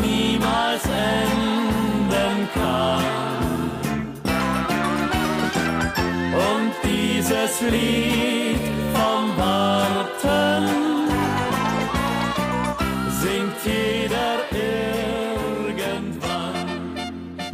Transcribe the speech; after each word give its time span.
niemals 0.00 0.82
enden 0.84 2.48
kann. 2.54 3.04
Und 6.32 6.72
dieses 6.82 7.60
Lied 7.70 8.60
vom 8.92 9.36
Warten 9.36 10.83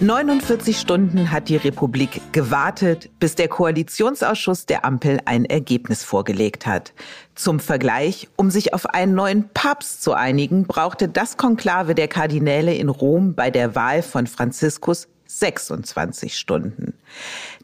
49 0.02 0.80
Stunden 0.80 1.30
hat 1.30 1.50
die 1.50 1.56
Republik 1.56 2.22
gewartet, 2.32 3.10
bis 3.20 3.34
der 3.34 3.48
Koalitionsausschuss 3.48 4.64
der 4.64 4.86
Ampel 4.86 5.18
ein 5.26 5.45
Ergebnis 5.45 6.04
vorgelegt 6.04 6.66
hat. 6.66 6.95
Zum 7.34 7.60
Vergleich, 7.60 8.28
um 8.36 8.50
sich 8.50 8.73
auf 8.73 8.86
einen 8.86 9.14
neuen 9.14 9.50
Papst 9.50 10.02
zu 10.02 10.14
einigen, 10.14 10.66
brauchte 10.66 11.06
das 11.06 11.37
Konklave 11.37 11.95
der 11.95 12.09
Kardinäle 12.09 12.74
in 12.74 12.88
Rom 12.88 13.34
bei 13.34 13.51
der 13.51 13.74
Wahl 13.74 14.02
von 14.02 14.26
Franziskus 14.26 15.07
26 15.26 16.35
Stunden. 16.35 16.95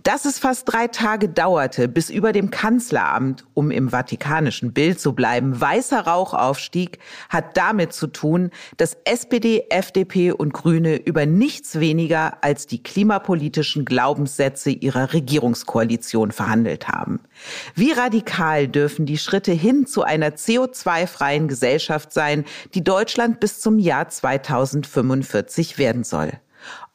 Dass 0.02 0.24
es 0.24 0.38
fast 0.38 0.72
drei 0.72 0.86
Tage 0.86 1.28
dauerte, 1.28 1.88
bis 1.88 2.10
über 2.10 2.32
dem 2.32 2.50
Kanzleramt, 2.50 3.44
um 3.54 3.72
im 3.72 3.88
vatikanischen 3.88 4.72
Bild 4.72 5.00
zu 5.00 5.14
bleiben, 5.14 5.60
weißer 5.60 6.06
Rauch 6.06 6.32
aufstieg, 6.32 6.98
hat 7.28 7.56
damit 7.56 7.92
zu 7.92 8.06
tun, 8.06 8.50
dass 8.76 8.96
SPD, 9.04 9.66
FDP 9.68 10.30
und 10.30 10.52
Grüne 10.52 10.96
über 10.96 11.26
nichts 11.26 11.80
weniger 11.80 12.44
als 12.44 12.68
die 12.68 12.82
klimapolitischen 12.82 13.84
Glaubenssätze 13.84 14.70
ihrer 14.70 15.12
Regierungskoalition 15.12 16.30
verhandelt 16.30 16.86
haben. 16.86 17.20
Wie 17.74 17.90
radikal 17.90 18.68
dürfen 18.68 19.06
die 19.06 19.18
Schritte 19.18 19.52
hin 19.52 19.86
zu 19.86 20.02
einer 20.02 20.30
CO2-freien 20.30 21.48
Gesellschaft 21.48 22.12
sein, 22.12 22.44
die 22.74 22.84
Deutschland 22.84 23.40
bis 23.40 23.60
zum 23.60 23.80
Jahr 23.80 24.08
2045 24.08 25.78
werden 25.78 26.04
soll? 26.04 26.32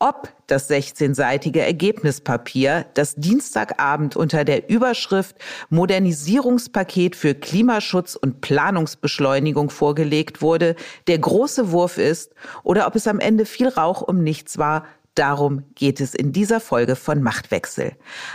Ob 0.01 0.29
das 0.47 0.67
16-seitige 0.69 1.59
Ergebnispapier, 1.59 2.87
das 2.95 3.15
Dienstagabend 3.15 4.15
unter 4.15 4.43
der 4.43 4.67
Überschrift 4.67 5.35
Modernisierungspaket 5.69 7.15
für 7.15 7.35
Klimaschutz 7.35 8.15
und 8.15 8.41
Planungsbeschleunigung 8.41 9.69
vorgelegt 9.69 10.41
wurde, 10.41 10.75
der 11.05 11.19
große 11.19 11.71
Wurf 11.71 11.99
ist 11.99 12.33
oder 12.63 12.87
ob 12.87 12.95
es 12.95 13.07
am 13.07 13.19
Ende 13.19 13.45
viel 13.45 13.67
Rauch 13.67 14.01
um 14.01 14.23
nichts 14.23 14.57
war, 14.57 14.85
Darum 15.15 15.65
geht 15.75 15.99
es 15.99 16.15
in 16.15 16.31
dieser 16.31 16.61
Folge 16.61 16.95
von 16.95 17.21
Machtwechsel. 17.21 17.91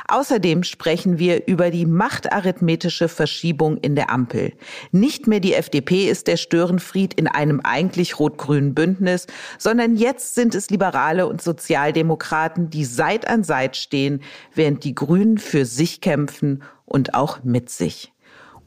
Außerdem 0.08 0.62
sprechen 0.62 1.18
wir 1.18 1.46
über 1.48 1.70
die 1.70 1.86
machtarithmetische 1.86 3.08
Verschiebung 3.08 3.78
in 3.78 3.94
der 3.94 4.10
Ampel. 4.10 4.52
Nicht 4.92 5.26
mehr 5.26 5.40
die 5.40 5.54
FDP 5.54 6.10
ist 6.10 6.26
der 6.26 6.36
Störenfried 6.36 7.14
in 7.14 7.28
einem 7.28 7.60
eigentlich 7.60 8.18
rot-grünen 8.18 8.74
Bündnis, 8.74 9.26
sondern 9.56 9.96
jetzt 9.96 10.34
sind 10.34 10.54
es 10.54 10.68
Liberale 10.68 11.26
und 11.26 11.40
Sozialdemokraten, 11.40 12.68
die 12.68 12.84
Seit 12.84 13.26
an 13.26 13.42
Seit 13.42 13.78
stehen, 13.78 14.22
während 14.54 14.84
die 14.84 14.94
Grünen 14.94 15.38
für 15.38 15.64
sich 15.64 16.02
kämpfen 16.02 16.62
und 16.84 17.14
auch 17.14 17.42
mit 17.42 17.70
sich. 17.70 18.12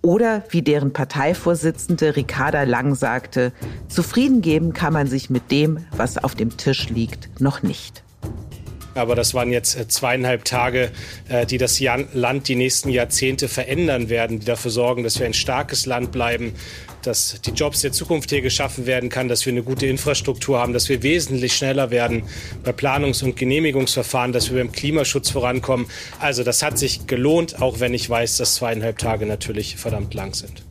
Oder 0.01 0.43
wie 0.49 0.61
deren 0.61 0.93
Parteivorsitzende 0.93 2.15
Ricarda 2.15 2.63
Lang 2.63 2.95
sagte, 2.95 3.51
zufrieden 3.89 4.41
geben 4.41 4.73
kann 4.73 4.93
man 4.93 5.07
sich 5.07 5.29
mit 5.29 5.51
dem, 5.51 5.85
was 5.91 6.17
auf 6.17 6.35
dem 6.35 6.55
Tisch 6.55 6.89
liegt, 6.89 7.41
noch 7.41 7.63
nicht. 7.63 8.03
Aber 8.99 9.15
das 9.15 9.33
waren 9.33 9.51
jetzt 9.51 9.77
äh, 9.77 9.87
zweieinhalb 9.87 10.45
Tage, 10.45 10.91
äh, 11.29 11.45
die 11.45 11.57
das 11.57 11.79
Land 12.13 12.47
die 12.47 12.55
nächsten 12.55 12.89
Jahrzehnte 12.89 13.47
verändern 13.47 14.09
werden, 14.09 14.39
die 14.39 14.45
dafür 14.45 14.71
sorgen, 14.71 15.03
dass 15.03 15.19
wir 15.19 15.25
ein 15.25 15.33
starkes 15.33 15.85
Land 15.85 16.11
bleiben, 16.11 16.53
dass 17.01 17.39
die 17.41 17.51
Jobs 17.51 17.81
der 17.81 17.91
Zukunft 17.91 18.29
hier 18.29 18.41
geschaffen 18.41 18.85
werden 18.85 19.09
kann, 19.09 19.27
dass 19.27 19.45
wir 19.45 19.53
eine 19.53 19.63
gute 19.63 19.85
Infrastruktur 19.87 20.59
haben, 20.59 20.73
dass 20.73 20.89
wir 20.89 21.01
wesentlich 21.01 21.55
schneller 21.55 21.91
werden 21.91 22.23
bei 22.63 22.71
Planungs- 22.71 23.23
und 23.23 23.35
Genehmigungsverfahren, 23.35 24.33
dass 24.33 24.51
wir 24.51 24.57
beim 24.57 24.71
Klimaschutz 24.71 25.29
vorankommen. 25.29 25.87
Also 26.19 26.43
das 26.43 26.61
hat 26.61 26.77
sich 26.77 27.07
gelohnt, 27.07 27.61
auch 27.61 27.79
wenn 27.79 27.93
ich 27.93 28.09
weiß, 28.09 28.37
dass 28.37 28.55
zweieinhalb 28.55 28.97
Tage 28.97 29.25
natürlich 29.25 29.77
verdammt 29.77 30.13
lang 30.13 30.33
sind. 30.33 30.63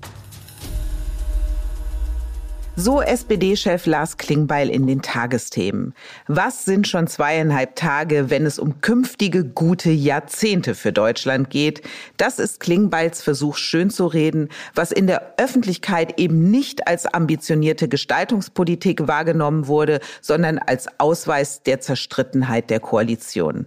So 2.80 3.02
SPD-Chef 3.02 3.86
Lars 3.86 4.18
Klingbeil 4.18 4.70
in 4.70 4.86
den 4.86 5.02
Tagesthemen. 5.02 5.94
Was 6.28 6.64
sind 6.64 6.86
schon 6.86 7.08
zweieinhalb 7.08 7.74
Tage, 7.74 8.30
wenn 8.30 8.46
es 8.46 8.60
um 8.60 8.80
künftige 8.80 9.44
gute 9.44 9.90
Jahrzehnte 9.90 10.76
für 10.76 10.92
Deutschland 10.92 11.50
geht? 11.50 11.82
Das 12.18 12.38
ist 12.38 12.60
Klingbeils 12.60 13.20
Versuch, 13.20 13.56
schön 13.56 13.90
zu 13.90 14.06
reden, 14.06 14.48
was 14.76 14.92
in 14.92 15.08
der 15.08 15.34
Öffentlichkeit 15.38 16.20
eben 16.20 16.52
nicht 16.52 16.86
als 16.86 17.12
ambitionierte 17.12 17.88
Gestaltungspolitik 17.88 19.08
wahrgenommen 19.08 19.66
wurde, 19.66 19.98
sondern 20.20 20.58
als 20.58 20.86
Ausweis 20.98 21.64
der 21.64 21.80
Zerstrittenheit 21.80 22.70
der 22.70 22.78
Koalition. 22.78 23.66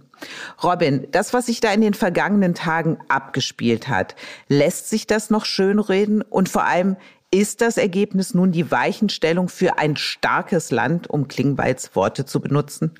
Robin, 0.64 1.06
das, 1.10 1.34
was 1.34 1.46
sich 1.46 1.60
da 1.60 1.70
in 1.70 1.82
den 1.82 1.92
vergangenen 1.92 2.54
Tagen 2.54 2.96
abgespielt 3.08 3.88
hat, 3.88 4.16
lässt 4.48 4.88
sich 4.88 5.06
das 5.06 5.28
noch 5.28 5.44
schönreden? 5.44 6.22
Und 6.22 6.48
vor 6.48 6.64
allem, 6.64 6.96
ist 7.32 7.62
das 7.62 7.78
Ergebnis 7.78 8.34
nun 8.34 8.52
die 8.52 8.70
Weichenstellung 8.70 9.48
für 9.48 9.78
ein 9.78 9.96
starkes 9.96 10.70
Land, 10.70 11.10
um 11.10 11.28
Klingbeils 11.28 11.96
Worte 11.96 12.24
zu 12.26 12.40
benutzen? 12.40 12.92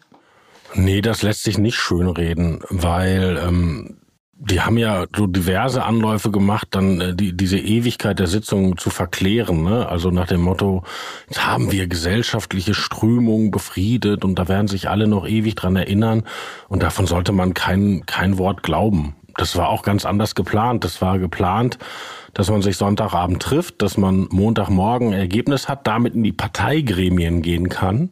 Nee, 0.74 1.02
das 1.02 1.22
lässt 1.22 1.42
sich 1.44 1.58
nicht 1.58 1.76
schönreden, 1.76 2.60
weil 2.70 3.38
ähm, 3.46 3.98
die 4.44 4.60
haben 4.60 4.78
ja 4.78 5.06
so 5.14 5.26
diverse 5.26 5.84
Anläufe 5.84 6.30
gemacht, 6.30 6.68
dann 6.70 7.00
äh, 7.00 7.14
die, 7.14 7.36
diese 7.36 7.58
Ewigkeit 7.58 8.18
der 8.18 8.26
Sitzung 8.26 8.78
zu 8.78 8.90
verklären. 8.90 9.62
Ne? 9.62 9.86
Also 9.88 10.10
nach 10.10 10.26
dem 10.26 10.40
Motto, 10.40 10.82
jetzt 11.28 11.46
haben 11.46 11.70
wir 11.70 11.86
gesellschaftliche 11.86 12.74
Strömungen 12.74 13.50
befriedet 13.50 14.24
und 14.24 14.38
da 14.38 14.48
werden 14.48 14.66
sich 14.66 14.88
alle 14.88 15.06
noch 15.06 15.28
ewig 15.28 15.54
dran 15.54 15.76
erinnern. 15.76 16.24
Und 16.68 16.82
davon 16.82 17.06
sollte 17.06 17.32
man 17.32 17.54
kein, 17.54 18.04
kein 18.06 18.38
Wort 18.38 18.62
glauben. 18.62 19.14
Das 19.36 19.56
war 19.56 19.68
auch 19.68 19.82
ganz 19.82 20.04
anders 20.04 20.34
geplant. 20.34 20.84
Das 20.84 21.00
war 21.00 21.18
geplant, 21.18 21.78
dass 22.34 22.50
man 22.50 22.62
sich 22.62 22.76
Sonntagabend 22.76 23.42
trifft, 23.42 23.82
dass 23.82 23.96
man 23.96 24.26
Montagmorgen 24.30 25.08
ein 25.08 25.18
Ergebnis 25.18 25.68
hat, 25.68 25.86
damit 25.86 26.14
in 26.14 26.22
die 26.22 26.32
Parteigremien 26.32 27.42
gehen 27.42 27.68
kann. 27.68 28.10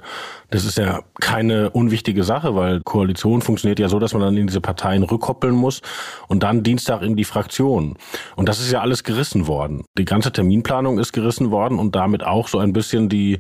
Das 0.51 0.65
ist 0.65 0.79
ja 0.79 1.03
keine 1.21 1.71
unwichtige 1.71 2.23
Sache, 2.25 2.55
weil 2.55 2.81
Koalition 2.81 3.41
funktioniert 3.41 3.79
ja 3.79 3.89
so, 3.89 3.99
dass 3.99 4.13
man 4.13 4.23
dann 4.23 4.37
in 4.37 4.47
diese 4.47 4.61
Parteien 4.61 5.03
rückkoppeln 5.03 5.55
muss 5.55 5.81
und 6.29 6.43
dann 6.43 6.63
Dienstag 6.63 7.03
in 7.03 7.17
die 7.17 7.25
Fraktion. 7.25 7.97
Und 8.37 8.49
das 8.49 8.61
ist 8.61 8.71
ja 8.71 8.81
alles 8.81 9.05
gerissen 9.05 9.47
worden. 9.47 9.85
Die 9.97 10.05
ganze 10.05 10.33
Terminplanung 10.33 10.99
ist 10.99 11.13
gerissen 11.13 11.51
worden 11.51 11.79
und 11.79 11.95
damit 11.95 12.23
auch 12.25 12.49
so 12.49 12.59
ein 12.59 12.73
bisschen 12.73 13.09
die 13.09 13.39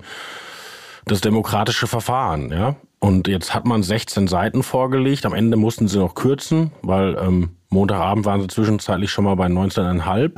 das 1.06 1.20
demokratische 1.20 1.86
Verfahren, 1.86 2.50
ja. 2.52 2.76
Und 3.00 3.28
jetzt 3.28 3.54
hat 3.54 3.64
man 3.64 3.82
16 3.82 4.28
Seiten 4.28 4.62
vorgelegt. 4.62 5.24
Am 5.24 5.32
Ende 5.32 5.56
mussten 5.56 5.88
sie 5.88 5.98
noch 5.98 6.14
kürzen, 6.14 6.70
weil 6.82 7.16
ähm, 7.16 7.56
Montagabend 7.70 8.24
waren 8.24 8.40
sie 8.40 8.48
zwischenzeitlich 8.48 9.10
schon 9.10 9.24
mal 9.24 9.36
bei 9.36 9.46
19,5. 9.46 10.32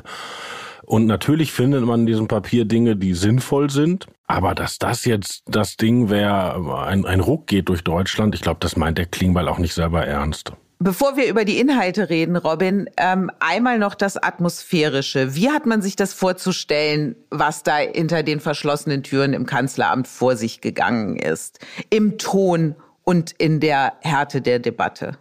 Und 0.85 1.07
natürlich 1.07 1.53
findet 1.53 1.85
man 1.85 2.01
in 2.01 2.07
diesem 2.07 2.29
Papier 2.29 2.67
Dinge, 2.67 2.97
die 2.97 3.15
sinnvoll 3.15 3.71
sind. 3.71 4.07
Aber 4.27 4.55
dass 4.55 4.79
das 4.79 5.05
jetzt 5.05 5.43
das 5.47 5.77
Ding 5.77 6.11
wäre, 6.11 6.85
ein, 6.87 7.07
ein 7.07 7.21
Ruck 7.21 7.47
geht 7.47 7.69
durch 7.69 7.83
Deutschland, 7.85 8.35
ich 8.35 8.43
glaube, 8.43 8.61
das 8.61 8.77
meint 8.77 8.99
der 8.99 9.07
Klingbeil 9.07 9.49
auch 9.49 9.59
nicht 9.59 9.75
selber 9.75 10.05
ernst. 10.05 10.53
Bevor 10.79 11.17
wir 11.17 11.29
über 11.29 11.45
die 11.45 11.61
Inhalte 11.61 12.11
reden, 12.11 12.37
Robin, 12.37 12.91
ähm, 12.97 13.31
einmal 13.39 13.79
noch 13.79 13.95
das 13.95 14.17
Atmosphärische. 14.17 15.37
Wie 15.37 15.49
hat 15.49 15.65
man 15.65 15.81
sich 15.81 15.95
das 15.95 16.13
vorzustellen, 16.13 17.15
was 17.31 17.63
da 17.63 17.77
hinter 17.77 18.25
den 18.25 18.41
verschlossenen 18.41 19.05
Türen 19.05 19.33
im 19.33 19.47
Kanzleramt 19.47 20.09
vor 20.09 20.35
sich 20.35 20.61
gegangen 20.61 21.17
ist? 21.17 21.61
Im 21.89 22.19
Ton 22.19 22.75
und 23.05 23.31
in 23.31 23.61
der 23.61 23.93
Härte 24.01 24.43
der 24.43 24.59
Debatte? 24.59 25.19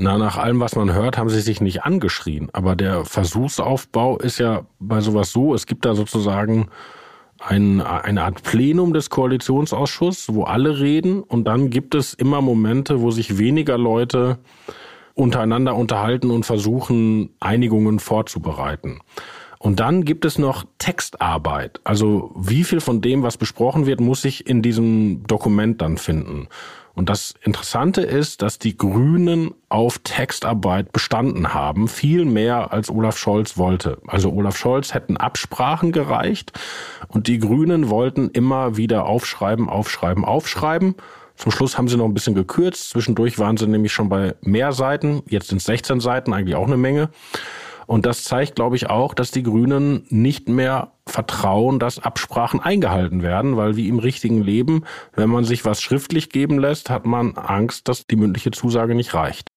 Na, 0.00 0.16
nach 0.16 0.36
allem, 0.38 0.60
was 0.60 0.76
man 0.76 0.94
hört, 0.94 1.18
haben 1.18 1.28
sie 1.28 1.40
sich 1.40 1.60
nicht 1.60 1.82
angeschrien. 1.82 2.50
Aber 2.52 2.76
der 2.76 3.04
Versuchsaufbau 3.04 4.16
ist 4.18 4.38
ja 4.38 4.64
bei 4.78 5.00
sowas 5.00 5.32
so, 5.32 5.54
es 5.54 5.66
gibt 5.66 5.84
da 5.84 5.96
sozusagen 5.96 6.68
ein, 7.40 7.80
eine 7.80 8.22
Art 8.22 8.44
Plenum 8.44 8.92
des 8.92 9.10
Koalitionsausschusses, 9.10 10.32
wo 10.32 10.44
alle 10.44 10.78
reden 10.78 11.24
und 11.24 11.46
dann 11.46 11.70
gibt 11.70 11.96
es 11.96 12.14
immer 12.14 12.40
Momente, 12.40 13.00
wo 13.00 13.10
sich 13.10 13.38
weniger 13.38 13.76
Leute 13.76 14.38
untereinander 15.14 15.74
unterhalten 15.74 16.30
und 16.30 16.46
versuchen, 16.46 17.30
Einigungen 17.40 17.98
vorzubereiten. 17.98 19.00
Und 19.58 19.80
dann 19.80 20.04
gibt 20.04 20.24
es 20.24 20.38
noch 20.38 20.64
Textarbeit. 20.78 21.80
Also 21.82 22.30
wie 22.36 22.62
viel 22.62 22.80
von 22.80 23.00
dem, 23.00 23.24
was 23.24 23.36
besprochen 23.36 23.86
wird, 23.86 24.00
muss 24.00 24.22
sich 24.22 24.46
in 24.46 24.62
diesem 24.62 25.26
Dokument 25.26 25.82
dann 25.82 25.98
finden. 25.98 26.46
Und 26.98 27.08
das 27.08 27.34
Interessante 27.42 28.00
ist, 28.00 28.42
dass 28.42 28.58
die 28.58 28.76
Grünen 28.76 29.54
auf 29.68 30.00
Textarbeit 30.00 30.90
bestanden 30.90 31.54
haben, 31.54 31.86
viel 31.86 32.24
mehr 32.24 32.72
als 32.72 32.90
Olaf 32.90 33.16
Scholz 33.16 33.56
wollte. 33.56 33.98
Also 34.08 34.32
Olaf 34.32 34.56
Scholz 34.56 34.94
hätten 34.94 35.16
Absprachen 35.16 35.92
gereicht 35.92 36.58
und 37.06 37.28
die 37.28 37.38
Grünen 37.38 37.88
wollten 37.88 38.30
immer 38.30 38.76
wieder 38.76 39.04
aufschreiben, 39.04 39.68
aufschreiben, 39.68 40.24
aufschreiben. 40.24 40.96
Zum 41.36 41.52
Schluss 41.52 41.78
haben 41.78 41.86
sie 41.86 41.96
noch 41.96 42.04
ein 42.04 42.14
bisschen 42.14 42.34
gekürzt. 42.34 42.90
Zwischendurch 42.90 43.38
waren 43.38 43.56
sie 43.56 43.68
nämlich 43.68 43.92
schon 43.92 44.08
bei 44.08 44.34
mehr 44.40 44.72
Seiten. 44.72 45.22
Jetzt 45.28 45.50
sind 45.50 45.58
es 45.58 45.66
16 45.66 46.00
Seiten, 46.00 46.32
eigentlich 46.32 46.56
auch 46.56 46.66
eine 46.66 46.76
Menge. 46.76 47.10
Und 47.88 48.04
das 48.04 48.22
zeigt, 48.22 48.56
glaube 48.56 48.76
ich, 48.76 48.90
auch, 48.90 49.14
dass 49.14 49.30
die 49.30 49.42
Grünen 49.42 50.04
nicht 50.10 50.46
mehr 50.46 50.92
vertrauen, 51.06 51.78
dass 51.78 51.98
Absprachen 51.98 52.60
eingehalten 52.60 53.22
werden, 53.22 53.56
weil 53.56 53.76
wie 53.76 53.88
im 53.88 53.98
richtigen 53.98 54.42
Leben, 54.42 54.84
wenn 55.14 55.30
man 55.30 55.44
sich 55.44 55.64
was 55.64 55.80
schriftlich 55.80 56.28
geben 56.28 56.58
lässt, 56.58 56.90
hat 56.90 57.06
man 57.06 57.34
Angst, 57.38 57.88
dass 57.88 58.06
die 58.06 58.16
mündliche 58.16 58.50
Zusage 58.50 58.94
nicht 58.94 59.14
reicht. 59.14 59.48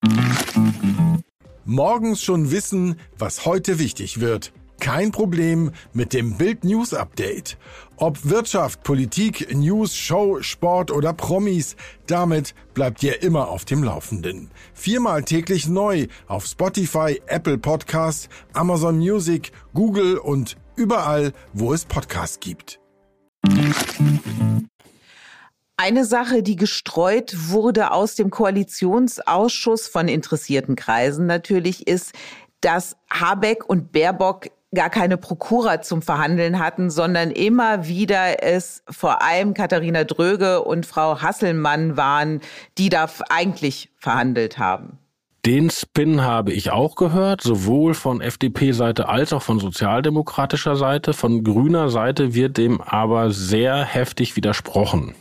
Morgens 1.65 2.23
schon 2.23 2.51
wissen, 2.51 2.95
was 3.17 3.45
heute 3.45 3.79
wichtig 3.79 4.21
wird. 4.21 4.53
Kein 4.81 5.11
Problem 5.11 5.71
mit 5.93 6.11
dem 6.11 6.37
Bild 6.37 6.63
News 6.63 6.95
Update. 6.95 7.55
Ob 7.97 8.25
Wirtschaft, 8.25 8.81
Politik, 8.81 9.53
News, 9.55 9.95
Show, 9.95 10.41
Sport 10.41 10.89
oder 10.89 11.13
Promis, 11.13 11.75
damit 12.07 12.55
bleibt 12.73 13.03
ihr 13.03 13.21
immer 13.21 13.49
auf 13.49 13.63
dem 13.63 13.83
Laufenden. 13.83 14.49
Viermal 14.73 15.23
täglich 15.23 15.69
neu 15.69 16.07
auf 16.25 16.47
Spotify, 16.47 17.21
Apple 17.27 17.59
Podcast, 17.59 18.27
Amazon 18.53 18.97
Music, 18.97 19.51
Google 19.75 20.17
und 20.17 20.57
überall, 20.75 21.31
wo 21.53 21.73
es 21.73 21.85
Podcasts 21.85 22.39
gibt. 22.39 22.79
Eine 25.77 26.05
Sache, 26.05 26.41
die 26.41 26.55
gestreut 26.55 27.35
wurde 27.49 27.91
aus 27.91 28.15
dem 28.15 28.31
Koalitionsausschuss 28.31 29.87
von 29.87 30.07
interessierten 30.07 30.75
Kreisen 30.75 31.27
natürlich, 31.27 31.85
ist, 31.85 32.13
dass 32.61 32.95
Habeck 33.11 33.69
und 33.69 33.91
Baerbock 33.91 34.49
gar 34.73 34.89
keine 34.89 35.17
Prokura 35.17 35.81
zum 35.81 36.01
Verhandeln 36.01 36.59
hatten, 36.59 36.89
sondern 36.89 37.31
immer 37.31 37.87
wieder 37.87 38.43
es 38.43 38.83
vor 38.89 39.21
allem 39.21 39.53
Katharina 39.53 40.03
Dröge 40.03 40.63
und 40.63 40.85
Frau 40.85 41.21
Hasselmann 41.21 41.97
waren, 41.97 42.41
die 42.77 42.89
da 42.89 43.09
eigentlich 43.29 43.89
verhandelt 43.97 44.57
haben. 44.57 44.97
Den 45.45 45.71
Spin 45.71 46.21
habe 46.21 46.53
ich 46.53 46.69
auch 46.69 46.95
gehört, 46.95 47.41
sowohl 47.41 47.95
von 47.95 48.21
FDP-Seite 48.21 49.09
als 49.09 49.33
auch 49.33 49.41
von 49.41 49.59
sozialdemokratischer 49.59 50.75
Seite. 50.75 51.13
Von 51.13 51.43
grüner 51.43 51.89
Seite 51.89 52.35
wird 52.35 52.57
dem 52.57 52.79
aber 52.79 53.31
sehr 53.31 53.83
heftig 53.83 54.35
widersprochen. 54.35 55.15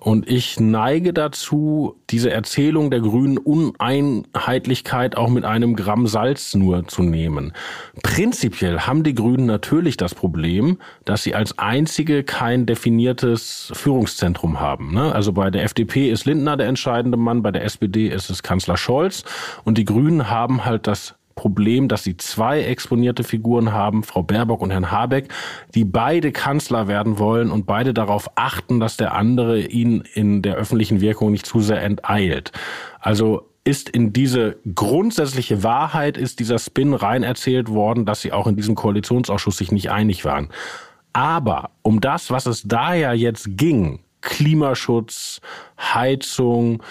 Und 0.00 0.30
ich 0.30 0.60
neige 0.60 1.12
dazu, 1.12 1.96
diese 2.08 2.30
Erzählung 2.30 2.92
der 2.92 3.00
grünen 3.00 3.36
Uneinheitlichkeit 3.36 5.16
auch 5.16 5.28
mit 5.28 5.44
einem 5.44 5.74
Gramm 5.74 6.06
Salz 6.06 6.54
nur 6.54 6.86
zu 6.86 7.02
nehmen. 7.02 7.52
Prinzipiell 8.04 8.80
haben 8.80 9.02
die 9.02 9.16
Grünen 9.16 9.46
natürlich 9.46 9.96
das 9.96 10.14
Problem, 10.14 10.78
dass 11.04 11.24
sie 11.24 11.34
als 11.34 11.58
einzige 11.58 12.22
kein 12.22 12.64
definiertes 12.64 13.72
Führungszentrum 13.74 14.60
haben. 14.60 14.94
Ne? 14.94 15.12
Also 15.12 15.32
bei 15.32 15.50
der 15.50 15.64
FDP 15.64 16.10
ist 16.10 16.26
Lindner 16.26 16.56
der 16.56 16.68
entscheidende 16.68 17.18
Mann, 17.18 17.42
bei 17.42 17.50
der 17.50 17.64
SPD 17.64 18.06
ist 18.06 18.30
es 18.30 18.44
Kanzler 18.44 18.76
Scholz 18.76 19.24
und 19.64 19.78
die 19.78 19.84
Grünen 19.84 20.30
haben 20.30 20.64
halt 20.64 20.86
das 20.86 21.17
Problem, 21.38 21.86
dass 21.86 22.02
sie 22.02 22.16
zwei 22.16 22.64
exponierte 22.64 23.22
Figuren 23.22 23.72
haben, 23.72 24.02
Frau 24.02 24.24
Baerbock 24.24 24.60
und 24.60 24.72
Herrn 24.72 24.90
Habeck, 24.90 25.28
die 25.72 25.84
beide 25.84 26.32
Kanzler 26.32 26.88
werden 26.88 27.20
wollen 27.20 27.52
und 27.52 27.64
beide 27.64 27.94
darauf 27.94 28.28
achten, 28.34 28.80
dass 28.80 28.96
der 28.96 29.14
andere 29.14 29.60
ihn 29.60 30.02
in 30.14 30.42
der 30.42 30.56
öffentlichen 30.56 31.00
Wirkung 31.00 31.30
nicht 31.30 31.46
zu 31.46 31.60
sehr 31.60 31.80
enteilt. 31.80 32.50
Also 32.98 33.48
ist 33.62 33.88
in 33.88 34.12
diese 34.12 34.56
grundsätzliche 34.74 35.62
Wahrheit, 35.62 36.16
ist 36.16 36.40
dieser 36.40 36.58
Spin 36.58 36.92
rein 36.92 37.22
erzählt 37.22 37.68
worden, 37.68 38.04
dass 38.04 38.20
sie 38.20 38.32
auch 38.32 38.48
in 38.48 38.56
diesem 38.56 38.74
Koalitionsausschuss 38.74 39.58
sich 39.58 39.70
nicht 39.70 39.92
einig 39.92 40.24
waren. 40.24 40.48
Aber 41.12 41.70
um 41.82 42.00
das, 42.00 42.32
was 42.32 42.46
es 42.46 42.64
da 42.64 42.94
ja 42.94 43.12
jetzt 43.12 43.56
ging, 43.56 44.00
Klimaschutz, 44.22 45.40
Heizung, 45.78 46.82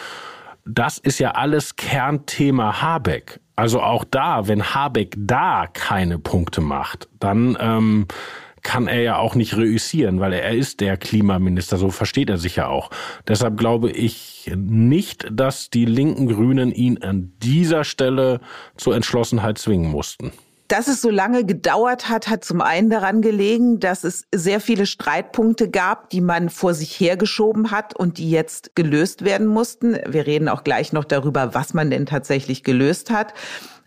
das 0.67 0.97
ist 0.97 1.19
ja 1.19 1.31
alles 1.31 1.75
Kernthema 1.75 2.81
Habeck. 2.81 3.39
Also 3.55 3.81
auch 3.81 4.03
da, 4.03 4.47
wenn 4.47 4.75
Habeck 4.75 5.15
da 5.17 5.65
keine 5.71 6.19
Punkte 6.19 6.61
macht, 6.61 7.07
dann 7.19 7.57
ähm, 7.59 8.07
kann 8.61 8.87
er 8.87 9.01
ja 9.01 9.17
auch 9.17 9.33
nicht 9.33 9.55
reüssieren, 9.55 10.19
weil 10.19 10.33
er, 10.33 10.43
er 10.43 10.55
ist 10.55 10.81
der 10.81 10.97
Klimaminister, 10.97 11.77
so 11.77 11.89
versteht 11.89 12.29
er 12.29 12.37
sich 12.37 12.57
ja 12.57 12.67
auch. 12.67 12.89
Deshalb 13.27 13.57
glaube 13.57 13.89
ich 13.89 14.51
nicht, 14.55 15.25
dass 15.31 15.69
die 15.69 15.85
linken 15.85 16.27
Grünen 16.27 16.71
ihn 16.71 17.01
an 17.01 17.31
dieser 17.41 17.83
Stelle 17.83 18.41
zur 18.75 18.95
Entschlossenheit 18.95 19.57
zwingen 19.57 19.89
mussten. 19.89 20.33
Dass 20.67 20.89
es 20.89 21.01
so 21.01 21.09
lange 21.09 21.45
gedauert 21.45 22.09
hat, 22.09 22.27
hat 22.27 22.43
zum 22.43 22.59
einen 22.61 22.89
daran 22.89 23.21
gelegen, 23.21 23.79
dass 23.79 24.03
es 24.03 24.25
sehr 24.35 24.59
viele 24.59 24.85
Streitpunkte 24.85 25.69
gab, 25.69 26.09
die 26.09 26.19
man 26.19 26.49
vor 26.49 26.73
sich 26.73 26.99
hergeschoben 26.99 27.71
hat 27.71 27.95
und 27.95 28.17
die 28.17 28.29
jetzt 28.29 28.75
gelöst 28.75 29.23
werden 29.23 29.47
mussten. 29.47 29.97
Wir 30.05 30.27
reden 30.27 30.49
auch 30.49 30.65
gleich 30.65 30.91
noch 30.91 31.05
darüber, 31.05 31.53
was 31.53 31.73
man 31.73 31.89
denn 31.89 32.05
tatsächlich 32.05 32.63
gelöst 32.63 33.11
hat. 33.11 33.33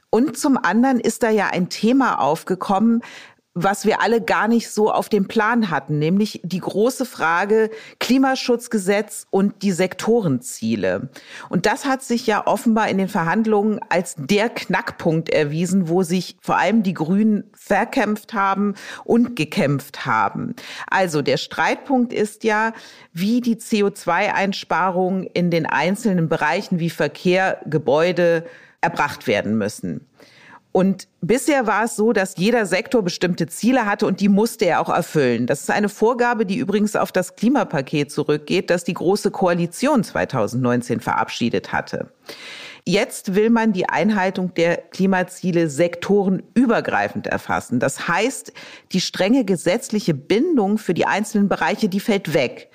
Und 0.08 0.36
zum 0.36 0.56
anderen 0.56 0.98
ist 0.98 1.22
da 1.22 1.30
ja 1.30 1.48
ein 1.48 1.68
Thema 1.68 2.18
aufgekommen, 2.18 3.02
was 3.54 3.84
wir 3.84 4.00
alle 4.00 4.20
gar 4.20 4.46
nicht 4.46 4.70
so 4.70 4.92
auf 4.92 5.08
dem 5.08 5.26
Plan 5.26 5.70
hatten, 5.70 5.98
nämlich 5.98 6.40
die 6.44 6.60
große 6.60 7.04
Frage 7.04 7.70
Klimaschutzgesetz 7.98 9.26
und 9.30 9.62
die 9.62 9.72
Sektorenziele. 9.72 11.10
Und 11.48 11.66
das 11.66 11.84
hat 11.84 12.02
sich 12.02 12.26
ja 12.28 12.46
offenbar 12.46 12.88
in 12.88 12.98
den 12.98 13.08
Verhandlungen 13.08 13.80
als 13.88 14.14
der 14.16 14.50
Knackpunkt 14.50 15.30
erwiesen, 15.30 15.88
wo 15.88 16.04
sich 16.04 16.36
vor 16.40 16.58
allem 16.58 16.84
die 16.84 16.94
Grünen 16.94 17.50
verkämpft 17.52 18.34
haben 18.34 18.74
und 19.04 19.34
gekämpft 19.34 20.06
haben. 20.06 20.54
Also 20.88 21.20
der 21.20 21.36
Streitpunkt 21.36 22.12
ist 22.12 22.44
ja, 22.44 22.72
wie 23.12 23.40
die 23.40 23.56
CO2-Einsparungen 23.56 25.24
in 25.24 25.50
den 25.50 25.66
einzelnen 25.66 26.28
Bereichen 26.28 26.78
wie 26.78 26.90
Verkehr, 26.90 27.60
Gebäude 27.66 28.46
erbracht 28.80 29.26
werden 29.26 29.58
müssen. 29.58 30.06
Und 30.72 31.08
bisher 31.20 31.66
war 31.66 31.84
es 31.84 31.96
so, 31.96 32.12
dass 32.12 32.36
jeder 32.36 32.64
Sektor 32.64 33.02
bestimmte 33.02 33.48
Ziele 33.48 33.86
hatte 33.86 34.06
und 34.06 34.20
die 34.20 34.28
musste 34.28 34.66
er 34.66 34.80
auch 34.80 34.88
erfüllen. 34.88 35.46
Das 35.46 35.60
ist 35.60 35.70
eine 35.70 35.88
Vorgabe, 35.88 36.46
die 36.46 36.58
übrigens 36.58 36.94
auf 36.94 37.10
das 37.10 37.34
Klimapaket 37.34 38.12
zurückgeht, 38.12 38.70
das 38.70 38.84
die 38.84 38.94
Große 38.94 39.32
Koalition 39.32 40.04
2019 40.04 41.00
verabschiedet 41.00 41.72
hatte. 41.72 42.12
Jetzt 42.86 43.34
will 43.34 43.50
man 43.50 43.72
die 43.72 43.88
Einhaltung 43.88 44.54
der 44.54 44.76
Klimaziele 44.76 45.68
sektorenübergreifend 45.68 47.26
erfassen. 47.26 47.78
Das 47.78 48.08
heißt, 48.08 48.52
die 48.92 49.00
strenge 49.00 49.44
gesetzliche 49.44 50.14
Bindung 50.14 50.78
für 50.78 50.94
die 50.94 51.04
einzelnen 51.04 51.48
Bereiche, 51.48 51.88
die 51.88 52.00
fällt 52.00 52.32
weg. 52.32 52.70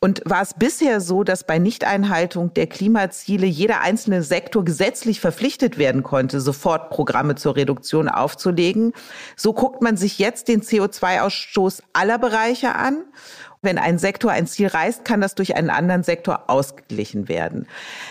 Und 0.00 0.22
war 0.24 0.42
es 0.42 0.54
bisher 0.54 1.00
so, 1.00 1.24
dass 1.24 1.42
bei 1.42 1.58
Nichteinhaltung 1.58 2.54
der 2.54 2.68
Klimaziele 2.68 3.46
jeder 3.46 3.80
einzelne 3.80 4.22
Sektor 4.22 4.64
gesetzlich 4.64 5.20
verpflichtet 5.20 5.76
werden 5.76 6.04
konnte, 6.04 6.40
sofort 6.40 6.90
Programme 6.90 7.34
zur 7.34 7.56
Reduktion 7.56 8.08
aufzulegen? 8.08 8.92
So 9.34 9.52
guckt 9.52 9.82
man 9.82 9.96
sich 9.96 10.20
jetzt 10.20 10.46
den 10.46 10.62
CO2-Ausstoß 10.62 11.82
aller 11.94 12.18
Bereiche 12.18 12.76
an. 12.76 13.04
Wenn 13.60 13.76
ein 13.76 13.98
Sektor 13.98 14.30
ein 14.30 14.46
Ziel 14.46 14.68
reißt, 14.68 15.04
kann 15.04 15.20
das 15.20 15.34
durch 15.34 15.56
einen 15.56 15.70
anderen 15.70 16.04
Sektor 16.04 16.44
ausgeglichen 16.48 17.28
werden. 17.28 17.66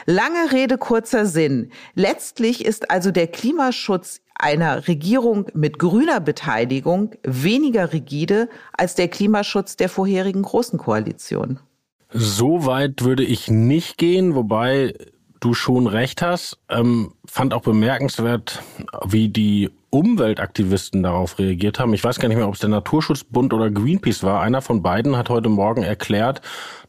Lange 0.06 0.52
Rede, 0.52 0.78
kurzer 0.78 1.26
Sinn. 1.26 1.72
Letztlich 1.96 2.66
ist 2.66 2.92
also 2.92 3.12
der 3.12 3.28
Klimaschutz 3.28 4.20
einer 4.36 4.90
Regierung 4.90 5.46
mit 5.54 5.80
grüner 5.80 6.20
Beteiligung 6.20 7.16
weniger 7.24 7.94
rigide 7.94 8.50
als 8.78 8.96
der 8.96 9.08
Klimaschutz 9.08 9.78
der 9.78 9.88
vorherigen 9.88 10.42
großen 10.42 10.78
Koalition. 10.78 11.62
So 12.12 12.66
weit 12.66 13.04
würde 13.04 13.24
ich 13.24 13.50
nicht 13.50 13.98
gehen, 13.98 14.36
wobei 14.36 14.94
du 15.40 15.54
schon 15.54 15.88
recht 15.88 16.22
hast. 16.22 16.58
Ähm, 16.70 17.14
fand 17.26 17.54
auch 17.54 17.62
bemerkenswert, 17.62 18.64
wie 19.06 19.30
die 19.30 19.70
Umweltaktivisten 19.90 21.04
darauf 21.04 21.40
reagiert 21.40 21.80
haben. 21.80 21.94
Ich 21.94 22.04
weiß 22.04 22.20
gar 22.20 22.28
nicht 22.28 22.38
mehr, 22.38 22.48
ob 22.48 22.56
es 22.56 22.60
der 22.60 22.70
Naturschutzbund 22.70 23.54
oder 23.54 23.70
Greenpeace 23.70 24.24
war. 24.24 24.42
Einer 24.42 24.62
von 24.62 24.82
beiden 24.82 25.16
hat 25.18 25.30
heute 25.30 25.50
Morgen 25.50 25.84
erklärt, 25.84 26.42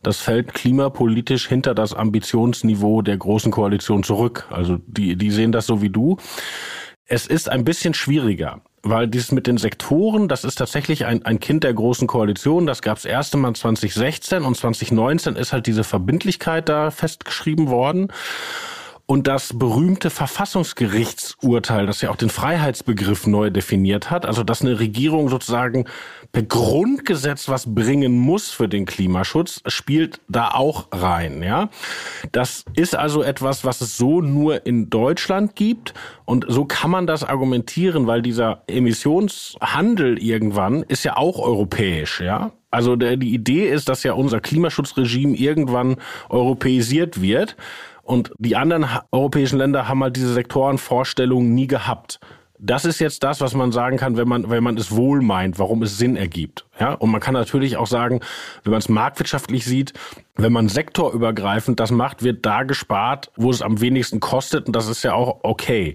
das 0.02 0.20
fällt 0.20 0.54
klimapolitisch 0.54 1.48
hinter 1.48 1.74
das 1.74 1.94
Ambitionsniveau 1.94 3.02
der 3.02 3.16
großen 3.16 3.52
Koalition 3.52 4.02
zurück. 4.02 4.46
Also 4.50 4.78
die, 4.86 5.16
die 5.16 5.30
sehen 5.30 5.52
das 5.52 5.66
so 5.66 5.82
wie 5.82 5.90
du. 5.90 6.16
Es 7.06 7.26
ist 7.26 7.48
ein 7.48 7.64
bisschen 7.64 7.94
schwieriger 7.94 8.60
weil 8.82 9.08
dieses 9.08 9.32
mit 9.32 9.46
den 9.46 9.58
Sektoren, 9.58 10.28
das 10.28 10.44
ist 10.44 10.56
tatsächlich 10.56 11.04
ein, 11.04 11.24
ein 11.24 11.40
Kind 11.40 11.64
der 11.64 11.74
großen 11.74 12.06
Koalition. 12.06 12.66
Das 12.66 12.82
gab 12.82 12.98
es 12.98 13.04
erst 13.04 13.34
einmal 13.34 13.54
2016 13.54 14.42
und 14.42 14.56
2019 14.56 15.36
ist 15.36 15.52
halt 15.52 15.66
diese 15.66 15.84
Verbindlichkeit 15.84 16.68
da 16.68 16.90
festgeschrieben 16.90 17.68
worden. 17.68 18.08
Und 19.10 19.26
das 19.26 19.58
berühmte 19.58 20.10
Verfassungsgerichtsurteil, 20.10 21.86
das 21.86 22.02
ja 22.02 22.10
auch 22.10 22.16
den 22.16 22.28
Freiheitsbegriff 22.28 23.26
neu 23.26 23.48
definiert 23.48 24.10
hat, 24.10 24.26
also 24.26 24.44
dass 24.44 24.60
eine 24.60 24.78
Regierung 24.80 25.30
sozusagen 25.30 25.86
per 26.30 26.42
Grundgesetz 26.42 27.48
was 27.48 27.74
bringen 27.74 28.18
muss 28.18 28.50
für 28.50 28.68
den 28.68 28.84
Klimaschutz, 28.84 29.62
spielt 29.66 30.20
da 30.28 30.50
auch 30.50 30.88
rein, 30.92 31.42
ja. 31.42 31.70
Das 32.32 32.66
ist 32.74 32.94
also 32.94 33.22
etwas, 33.22 33.64
was 33.64 33.80
es 33.80 33.96
so 33.96 34.20
nur 34.20 34.66
in 34.66 34.90
Deutschland 34.90 35.56
gibt. 35.56 35.94
Und 36.26 36.44
so 36.46 36.66
kann 36.66 36.90
man 36.90 37.06
das 37.06 37.24
argumentieren, 37.24 38.06
weil 38.06 38.20
dieser 38.20 38.62
Emissionshandel 38.66 40.22
irgendwann 40.22 40.82
ist 40.82 41.04
ja 41.04 41.16
auch 41.16 41.38
europäisch, 41.38 42.20
ja. 42.20 42.52
Also 42.70 42.96
der, 42.96 43.16
die 43.16 43.32
Idee 43.32 43.70
ist, 43.70 43.88
dass 43.88 44.02
ja 44.02 44.12
unser 44.12 44.40
Klimaschutzregime 44.40 45.34
irgendwann 45.34 45.96
europäisiert 46.28 47.22
wird. 47.22 47.56
Und 48.08 48.32
die 48.38 48.56
anderen 48.56 48.86
europäischen 49.12 49.58
Länder 49.58 49.86
haben 49.86 50.02
halt 50.02 50.16
diese 50.16 50.32
Sektorenvorstellungen 50.32 51.54
nie 51.54 51.66
gehabt. 51.66 52.20
Das 52.58 52.86
ist 52.86 53.00
jetzt 53.00 53.22
das, 53.22 53.42
was 53.42 53.52
man 53.52 53.70
sagen 53.70 53.98
kann, 53.98 54.16
wenn 54.16 54.26
man, 54.26 54.48
wenn 54.48 54.64
man 54.64 54.78
es 54.78 54.96
wohl 54.96 55.20
meint, 55.20 55.58
warum 55.58 55.82
es 55.82 55.98
Sinn 55.98 56.16
ergibt. 56.16 56.64
Ja, 56.80 56.94
und 56.94 57.10
man 57.10 57.20
kann 57.20 57.34
natürlich 57.34 57.76
auch 57.76 57.86
sagen, 57.86 58.20
wenn 58.64 58.70
man 58.70 58.78
es 58.78 58.88
marktwirtschaftlich 58.88 59.66
sieht, 59.66 59.92
wenn 60.36 60.54
man 60.54 60.70
sektorübergreifend 60.70 61.78
das 61.80 61.90
macht, 61.90 62.22
wird 62.22 62.46
da 62.46 62.62
gespart, 62.62 63.30
wo 63.36 63.50
es 63.50 63.60
am 63.60 63.82
wenigsten 63.82 64.20
kostet. 64.20 64.68
Und 64.68 64.74
das 64.74 64.88
ist 64.88 65.02
ja 65.02 65.12
auch 65.12 65.40
okay. 65.42 65.94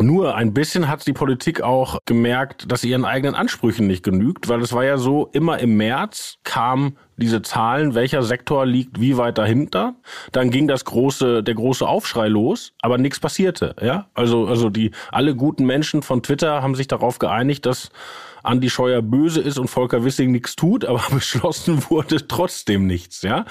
Nur 0.00 0.34
ein 0.34 0.54
bisschen 0.54 0.88
hat 0.88 1.06
die 1.06 1.12
Politik 1.12 1.60
auch 1.60 1.98
gemerkt, 2.06 2.70
dass 2.70 2.80
sie 2.80 2.90
ihren 2.90 3.04
eigenen 3.04 3.34
Ansprüchen 3.34 3.86
nicht 3.86 4.02
genügt, 4.02 4.48
weil 4.48 4.60
es 4.60 4.72
war 4.72 4.84
ja 4.84 4.96
so, 4.96 5.28
immer 5.32 5.58
im 5.58 5.76
März 5.76 6.38
kam 6.44 6.96
diese 7.16 7.42
Zahlen, 7.42 7.94
welcher 7.94 8.22
Sektor 8.22 8.66
liegt 8.66 9.00
wie 9.00 9.16
weit 9.16 9.38
dahinter. 9.38 9.94
Dann 10.32 10.50
ging 10.50 10.66
das 10.66 10.84
große, 10.84 11.42
der 11.42 11.54
große 11.54 11.86
Aufschrei 11.86 12.28
los, 12.28 12.72
aber 12.80 12.98
nichts 12.98 13.20
passierte. 13.20 13.76
Ja, 13.80 14.08
also 14.14 14.46
also 14.46 14.70
die 14.70 14.90
alle 15.10 15.36
guten 15.36 15.64
Menschen 15.66 16.02
von 16.02 16.22
Twitter 16.22 16.62
haben 16.62 16.74
sich 16.74 16.88
darauf 16.88 17.18
geeinigt, 17.18 17.66
dass 17.66 17.90
Andi 18.42 18.70
Scheuer 18.70 19.02
böse 19.02 19.40
ist 19.40 19.58
und 19.58 19.68
Volker 19.68 20.04
Wissing 20.04 20.32
nichts 20.32 20.56
tut, 20.56 20.84
aber 20.86 21.02
beschlossen 21.10 21.84
wurde 21.90 22.26
trotzdem 22.26 22.86
nichts. 22.86 23.22
Ja, 23.22 23.44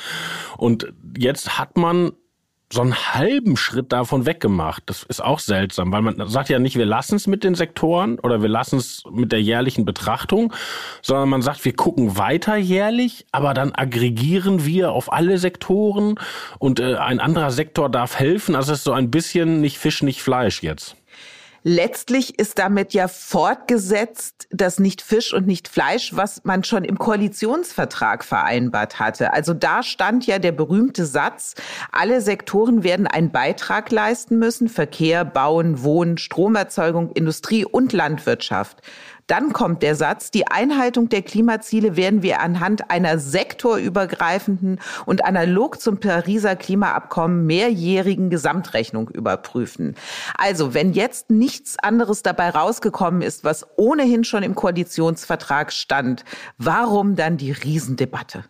und 0.58 0.92
jetzt 1.18 1.58
hat 1.58 1.78
man 1.78 2.12
so 2.72 2.82
einen 2.82 2.96
halben 2.96 3.58
Schritt 3.58 3.92
davon 3.92 4.26
weggemacht. 4.26 4.84
Das 4.86 5.04
ist 5.04 5.22
auch 5.22 5.40
seltsam, 5.40 5.92
weil 5.92 6.02
man 6.02 6.28
sagt 6.30 6.50
ja 6.50 6.58
nicht, 6.58 6.78
wir 6.78 6.86
lassen 6.86 7.16
es 7.16 7.28
mit 7.28 7.44
den 7.44 7.56
Sektoren 7.56 8.18
oder 8.20 8.42
wir 8.42 8.50
lassen 8.50 8.78
es 8.78 9.04
mit 9.12 9.32
der 9.32 9.42
jährlichen 9.42 9.84
Betrachtung, 9.84 10.54
sondern 11.02 11.30
man 11.30 11.42
sagt, 11.42 11.66
wir 11.66 11.76
gucken 11.76 12.18
weiter 12.18 12.56
jährlich, 12.56 13.26
aber 13.32 13.54
dann 13.54 13.74
aggregieren 13.74 14.66
wir 14.66 14.92
auf 14.92 15.12
alle 15.12 15.38
Sektoren 15.38 16.16
und 16.60 16.80
äh, 16.80 16.96
ein 16.96 17.20
anderer 17.20 17.52
Sektor 17.52 17.90
darf 17.90 18.18
helfen. 18.18 18.56
Also 18.56 18.72
es 18.72 18.80
ist 18.80 18.86
so 18.86 18.94
ein 18.94 19.12
bisschen 19.12 19.60
nicht 19.60 19.78
Fisch, 19.78 20.02
nicht 20.02 20.22
Fleisch 20.22 20.64
jetzt. 20.64 20.96
Letztlich 21.64 22.40
ist 22.40 22.58
damit 22.58 22.94
ja 22.94 23.08
fortgesetzt, 23.08 24.48
dass 24.50 24.80
nicht 24.80 25.04
Fisch 25.04 25.32
und 25.32 25.46
nicht 25.46 25.68
Fleisch, 25.68 26.16
was 26.16 26.44
man 26.44 26.64
schon 26.64 26.84
im 26.84 26.98
Koalitionsvertrag 26.98 28.24
vereinbart 28.24 29.00
hatte. 29.00 29.34
Also 29.34 29.54
da 29.54 29.84
stand 29.84 30.26
ja 30.26 30.40
der 30.40 30.54
berühmte 30.54 31.06
Satz, 31.06 31.54
alle 31.92 32.22
Sektoren 32.22 32.84
werden 32.84 33.06
einen 33.06 33.32
Beitrag 33.32 33.92
leisten 33.92 34.40
müssen, 34.40 34.70
Verkehr, 34.70 35.24
Bauen, 35.24 35.84
Wohnen, 35.84 36.18
Stromerzeugung, 36.18 37.12
Industrie 37.12 37.64
und 37.64 37.94
Landwirtschaft. 37.94 38.82
Dann 39.32 39.54
kommt 39.54 39.82
der 39.82 39.96
Satz, 39.96 40.30
die 40.30 40.48
Einhaltung 40.48 41.08
der 41.08 41.22
Klimaziele 41.22 41.96
werden 41.96 42.22
wir 42.22 42.42
anhand 42.42 42.92
einer 42.92 43.18
sektorübergreifenden 43.18 44.82
und 45.06 45.24
analog 45.24 45.80
zum 45.80 46.02
Pariser 46.02 46.58
Klimaabkommen 46.58 47.46
mehrjährigen 47.46 48.30
Gesamtrechnung 48.30 49.08
überprüfen. 49.08 49.96
Also, 50.38 50.74
wenn 50.74 50.92
jetzt 50.92 51.30
nichts 51.30 51.80
anderes 51.80 52.24
dabei 52.24 52.50
rausgekommen 52.50 53.22
ist, 53.22 53.46
was 53.46 53.66
ohnehin 53.78 54.26
schon 54.26 54.44
im 54.44 54.54
Koalitionsvertrag 54.54 55.72
stand, 55.72 56.26
warum 56.58 57.16
dann 57.16 57.38
die 57.38 57.54
Riesendebatte? 57.54 58.44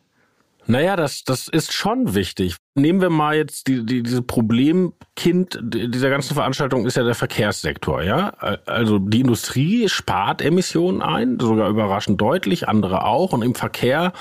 Naja, 0.72 0.96
das, 0.96 1.26
das 1.26 1.50
ist 1.50 1.74
schon 1.74 2.16
wichtig. 2.16 2.56
Nehmen 2.76 3.02
wir 3.02 3.10
mal 3.10 3.36
jetzt 3.36 3.68
die, 3.68 3.86
die, 3.86 4.04
diese 4.04 4.22
Problemkind 4.22 5.60
dieser 5.62 6.10
ganzen 6.10 6.34
Veranstaltung 6.34 6.86
ist 6.86 6.96
ja 6.96 7.04
der 7.04 7.14
Verkehrssektor, 7.14 8.04
ja. 8.04 8.30
Also 8.66 8.98
die 8.98 9.20
Industrie 9.20 9.90
spart 9.90 10.42
Emissionen 10.42 11.02
ein, 11.02 11.42
sogar 11.42 11.68
überraschend 11.68 12.22
deutlich, 12.22 12.70
andere 12.70 13.04
auch. 13.04 13.34
Und 13.34 13.42
im 13.42 13.54
Verkehr 13.54 14.14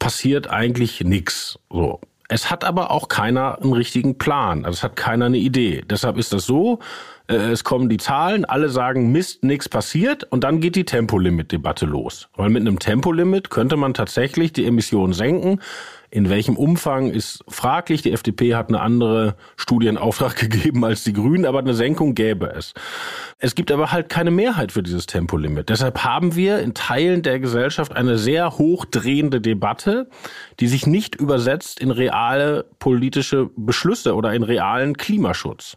passiert 0.00 0.50
eigentlich 0.50 1.04
nichts. 1.04 1.60
So. 1.70 2.00
Es 2.28 2.50
hat 2.50 2.64
aber 2.64 2.90
auch 2.90 3.06
keiner 3.06 3.62
einen 3.62 3.72
richtigen 3.72 4.18
Plan. 4.18 4.64
Also 4.64 4.78
es 4.78 4.82
hat 4.82 4.96
keiner 4.96 5.26
eine 5.26 5.38
Idee. 5.38 5.84
Deshalb 5.88 6.18
ist 6.18 6.32
das 6.32 6.46
so, 6.46 6.80
es 7.28 7.64
kommen 7.64 7.88
die 7.88 7.96
Zahlen, 7.96 8.44
alle 8.44 8.68
sagen, 8.68 9.10
Mist, 9.10 9.42
nichts 9.42 9.68
passiert 9.68 10.24
und 10.24 10.44
dann 10.44 10.60
geht 10.60 10.76
die 10.76 10.84
Tempolimit-Debatte 10.84 11.84
los. 11.84 12.28
Weil 12.36 12.50
mit 12.50 12.60
einem 12.60 12.78
Tempolimit 12.78 13.50
könnte 13.50 13.76
man 13.76 13.94
tatsächlich 13.94 14.52
die 14.52 14.64
Emissionen 14.64 15.12
senken. 15.12 15.60
In 16.08 16.30
welchem 16.30 16.56
Umfang 16.56 17.10
ist 17.10 17.44
fraglich. 17.48 18.02
Die 18.02 18.12
FDP 18.12 18.54
hat 18.54 18.68
eine 18.68 18.80
andere 18.80 19.34
Studienauftrag 19.56 20.36
gegeben 20.50 20.84
als 20.84 21.02
die 21.02 21.12
Grünen, 21.12 21.46
aber 21.46 21.58
eine 21.58 21.74
Senkung 21.74 22.14
gäbe 22.14 22.52
es. 22.56 22.74
Es 23.38 23.56
gibt 23.56 23.72
aber 23.72 23.90
halt 23.90 24.08
keine 24.08 24.30
Mehrheit 24.30 24.70
für 24.70 24.84
dieses 24.84 25.06
Tempolimit. 25.06 25.68
Deshalb 25.68 26.04
haben 26.04 26.36
wir 26.36 26.60
in 26.60 26.74
Teilen 26.74 27.22
der 27.22 27.40
Gesellschaft 27.40 27.94
eine 27.96 28.18
sehr 28.18 28.56
hochdrehende 28.56 29.40
Debatte, 29.40 30.08
die 30.60 30.68
sich 30.68 30.86
nicht 30.86 31.16
übersetzt 31.16 31.80
in 31.80 31.90
reale 31.90 32.66
politische 32.78 33.50
Beschlüsse 33.56 34.14
oder 34.14 34.32
in 34.32 34.44
realen 34.44 34.96
Klimaschutz. 34.96 35.76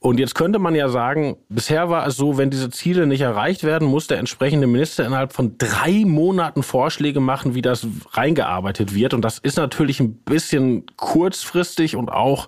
Und 0.00 0.20
jetzt 0.20 0.36
könnte 0.36 0.60
man 0.60 0.76
ja 0.76 0.88
sagen, 0.88 1.36
bisher 1.48 1.90
war 1.90 2.06
es 2.06 2.16
so, 2.16 2.38
wenn 2.38 2.50
diese 2.50 2.70
Ziele 2.70 3.06
nicht 3.06 3.22
erreicht 3.22 3.64
werden, 3.64 3.88
muss 3.88 4.06
der 4.06 4.18
entsprechende 4.18 4.68
Minister 4.68 5.04
innerhalb 5.04 5.32
von 5.32 5.58
drei 5.58 6.04
Monaten 6.06 6.62
Vorschläge 6.62 7.18
machen, 7.18 7.56
wie 7.56 7.62
das 7.62 7.86
reingearbeitet 8.12 8.94
wird. 8.94 9.12
Und 9.12 9.22
das 9.22 9.38
ist 9.38 9.56
natürlich 9.56 9.98
ein 9.98 10.14
bisschen 10.14 10.86
kurzfristig 10.96 11.96
und 11.96 12.10
auch 12.12 12.46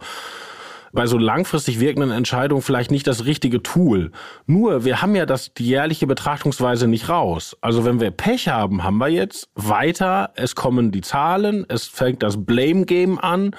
bei 0.92 1.06
so 1.06 1.18
langfristig 1.18 1.80
wirkenden 1.80 2.10
Entscheidungen 2.10 2.62
vielleicht 2.62 2.90
nicht 2.90 3.06
das 3.06 3.24
richtige 3.24 3.62
Tool. 3.62 4.10
Nur, 4.46 4.84
wir 4.84 5.02
haben 5.02 5.14
ja 5.14 5.26
das, 5.26 5.54
die 5.54 5.66
jährliche 5.66 6.06
Betrachtungsweise 6.06 6.86
nicht 6.88 7.08
raus. 7.08 7.56
Also 7.60 7.84
wenn 7.84 8.00
wir 8.00 8.10
Pech 8.10 8.48
haben, 8.48 8.82
haben 8.82 8.98
wir 8.98 9.08
jetzt 9.08 9.48
weiter, 9.54 10.30
es 10.34 10.54
kommen 10.54 10.90
die 10.90 11.00
Zahlen, 11.00 11.64
es 11.68 11.86
fängt 11.86 12.22
das 12.22 12.44
Blame 12.44 12.84
Game 12.86 13.18
an, 13.18 13.52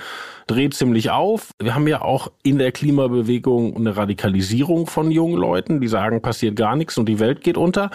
dreht 0.47 0.73
ziemlich 0.73 1.09
auf. 1.09 1.51
Wir 1.59 1.75
haben 1.75 1.87
ja 1.87 2.01
auch 2.01 2.31
in 2.43 2.57
der 2.57 2.71
Klimabewegung 2.71 3.75
eine 3.75 3.95
Radikalisierung 3.95 4.87
von 4.87 5.11
jungen 5.11 5.37
Leuten, 5.37 5.79
die 5.79 5.87
sagen, 5.87 6.21
passiert 6.21 6.55
gar 6.55 6.75
nichts 6.75 6.97
und 6.97 7.07
die 7.07 7.19
Welt 7.19 7.41
geht 7.41 7.57
unter. 7.57 7.91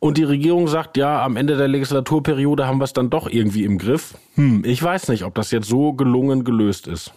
Und 0.00 0.16
die 0.16 0.24
Regierung 0.24 0.66
sagt, 0.66 0.96
ja, 0.96 1.22
am 1.22 1.36
Ende 1.36 1.58
der 1.58 1.68
Legislaturperiode 1.68 2.66
haben 2.66 2.78
wir 2.78 2.84
es 2.84 2.94
dann 2.94 3.10
doch 3.10 3.28
irgendwie 3.28 3.64
im 3.64 3.76
Griff. 3.76 4.14
Hm, 4.34 4.62
ich 4.64 4.82
weiß 4.82 5.08
nicht, 5.08 5.24
ob 5.24 5.34
das 5.34 5.50
jetzt 5.50 5.68
so 5.68 5.92
gelungen 5.92 6.42
gelöst 6.42 6.86
ist. 6.86 7.12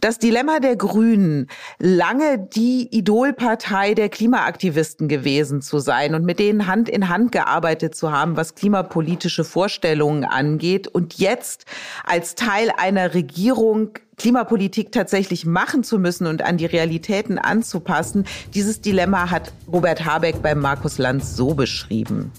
Das 0.00 0.18
Dilemma 0.18 0.60
der 0.60 0.76
Grünen, 0.76 1.48
lange 1.78 2.38
die 2.38 2.88
Idolpartei 2.90 3.92
der 3.92 4.08
Klimaaktivisten 4.08 5.08
gewesen 5.08 5.60
zu 5.60 5.78
sein 5.78 6.14
und 6.14 6.24
mit 6.24 6.38
denen 6.38 6.66
Hand 6.66 6.88
in 6.88 7.10
Hand 7.10 7.32
gearbeitet 7.32 7.94
zu 7.94 8.10
haben, 8.10 8.34
was 8.34 8.54
klimapolitische 8.54 9.44
Vorstellungen 9.44 10.24
angeht 10.24 10.88
und 10.88 11.18
jetzt 11.18 11.66
als 12.02 12.34
Teil 12.34 12.72
einer 12.78 13.12
Regierung 13.12 13.90
Klimapolitik 14.16 14.90
tatsächlich 14.90 15.44
machen 15.44 15.84
zu 15.84 15.98
müssen 15.98 16.26
und 16.26 16.40
an 16.40 16.56
die 16.56 16.66
Realitäten 16.66 17.38
anzupassen, 17.38 18.24
dieses 18.54 18.80
Dilemma 18.80 19.30
hat 19.30 19.52
Robert 19.70 20.06
Habeck 20.06 20.40
bei 20.40 20.54
Markus 20.54 20.96
Lanz 20.96 21.36
so 21.36 21.52
beschrieben. 21.52 22.32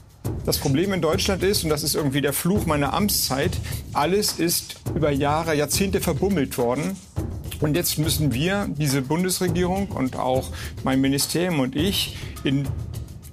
Das 0.46 0.58
Problem 0.58 0.94
in 0.94 1.02
Deutschland 1.02 1.44
ist, 1.44 1.64
und 1.64 1.70
das 1.70 1.84
ist 1.84 1.96
irgendwie 1.96 2.22
der 2.22 2.34
Fluch 2.34 2.66
meiner 2.66 2.94
Amtszeit, 2.94 3.52
alles 3.94 4.40
ist 4.40 4.78
über 4.96 5.12
Jahre, 5.12 5.56
Jahrzehnte 5.56 6.02
verbummelt 6.02 6.58
worden. 6.58 6.98
Und 7.62 7.76
jetzt 7.76 7.98
müssen 7.98 8.34
wir, 8.34 8.68
diese 8.68 9.02
Bundesregierung 9.02 9.90
und 9.90 10.18
auch 10.18 10.50
mein 10.84 11.00
Ministerium 11.00 11.60
und 11.60 11.76
ich, 11.76 12.18
in, 12.44 12.68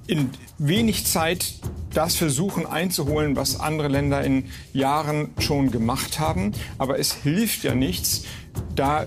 in 0.06 0.30
wenig 0.58 1.06
Zeit 1.06 1.54
das 1.94 2.14
versuchen 2.14 2.66
einzuholen, 2.66 3.34
was 3.34 3.58
andere 3.58 3.88
Länder 3.88 4.22
in 4.22 4.44
Jahren 4.72 5.30
schon 5.38 5.70
gemacht 5.70 6.20
haben. 6.20 6.52
Aber 6.76 6.98
es 6.98 7.12
hilft 7.12 7.64
ja 7.64 7.74
nichts, 7.74 8.24
da 8.74 9.06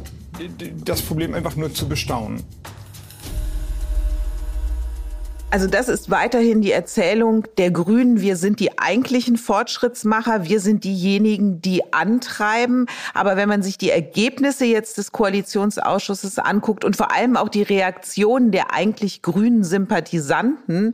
das 0.84 1.02
Problem 1.02 1.34
einfach 1.34 1.56
nur 1.56 1.74
zu 1.74 1.88
bestaunen. 1.88 2.44
Also 5.52 5.68
das 5.68 5.90
ist 5.90 6.10
weiterhin 6.10 6.62
die 6.62 6.72
Erzählung 6.72 7.46
der 7.58 7.72
Grünen. 7.72 8.22
Wir 8.22 8.38
sind 8.38 8.62
die 8.62 8.80
eigentlichen 8.80 9.36
Fortschrittsmacher. 9.36 10.46
Wir 10.46 10.62
sind 10.62 10.86
diejenigen, 10.86 11.62
die 11.62 11.94
antreiben. 11.94 12.86
Aber 13.14 13.36
wenn 13.36 13.50
man 13.50 13.62
sich 13.62 13.78
die 13.78 13.90
Ergebnisse 13.90 14.64
jetzt 14.64 14.98
des 14.98 15.12
Koalitionsausschusses 15.12 16.40
anguckt 16.40 16.86
und 16.86 16.96
vor 16.96 17.14
allem 17.14 17.36
auch 17.36 17.50
die 17.50 17.64
Reaktionen 17.64 18.52
der 18.52 18.74
eigentlich 18.74 19.22
grünen 19.22 19.66
Sympathisanten, 19.66 20.94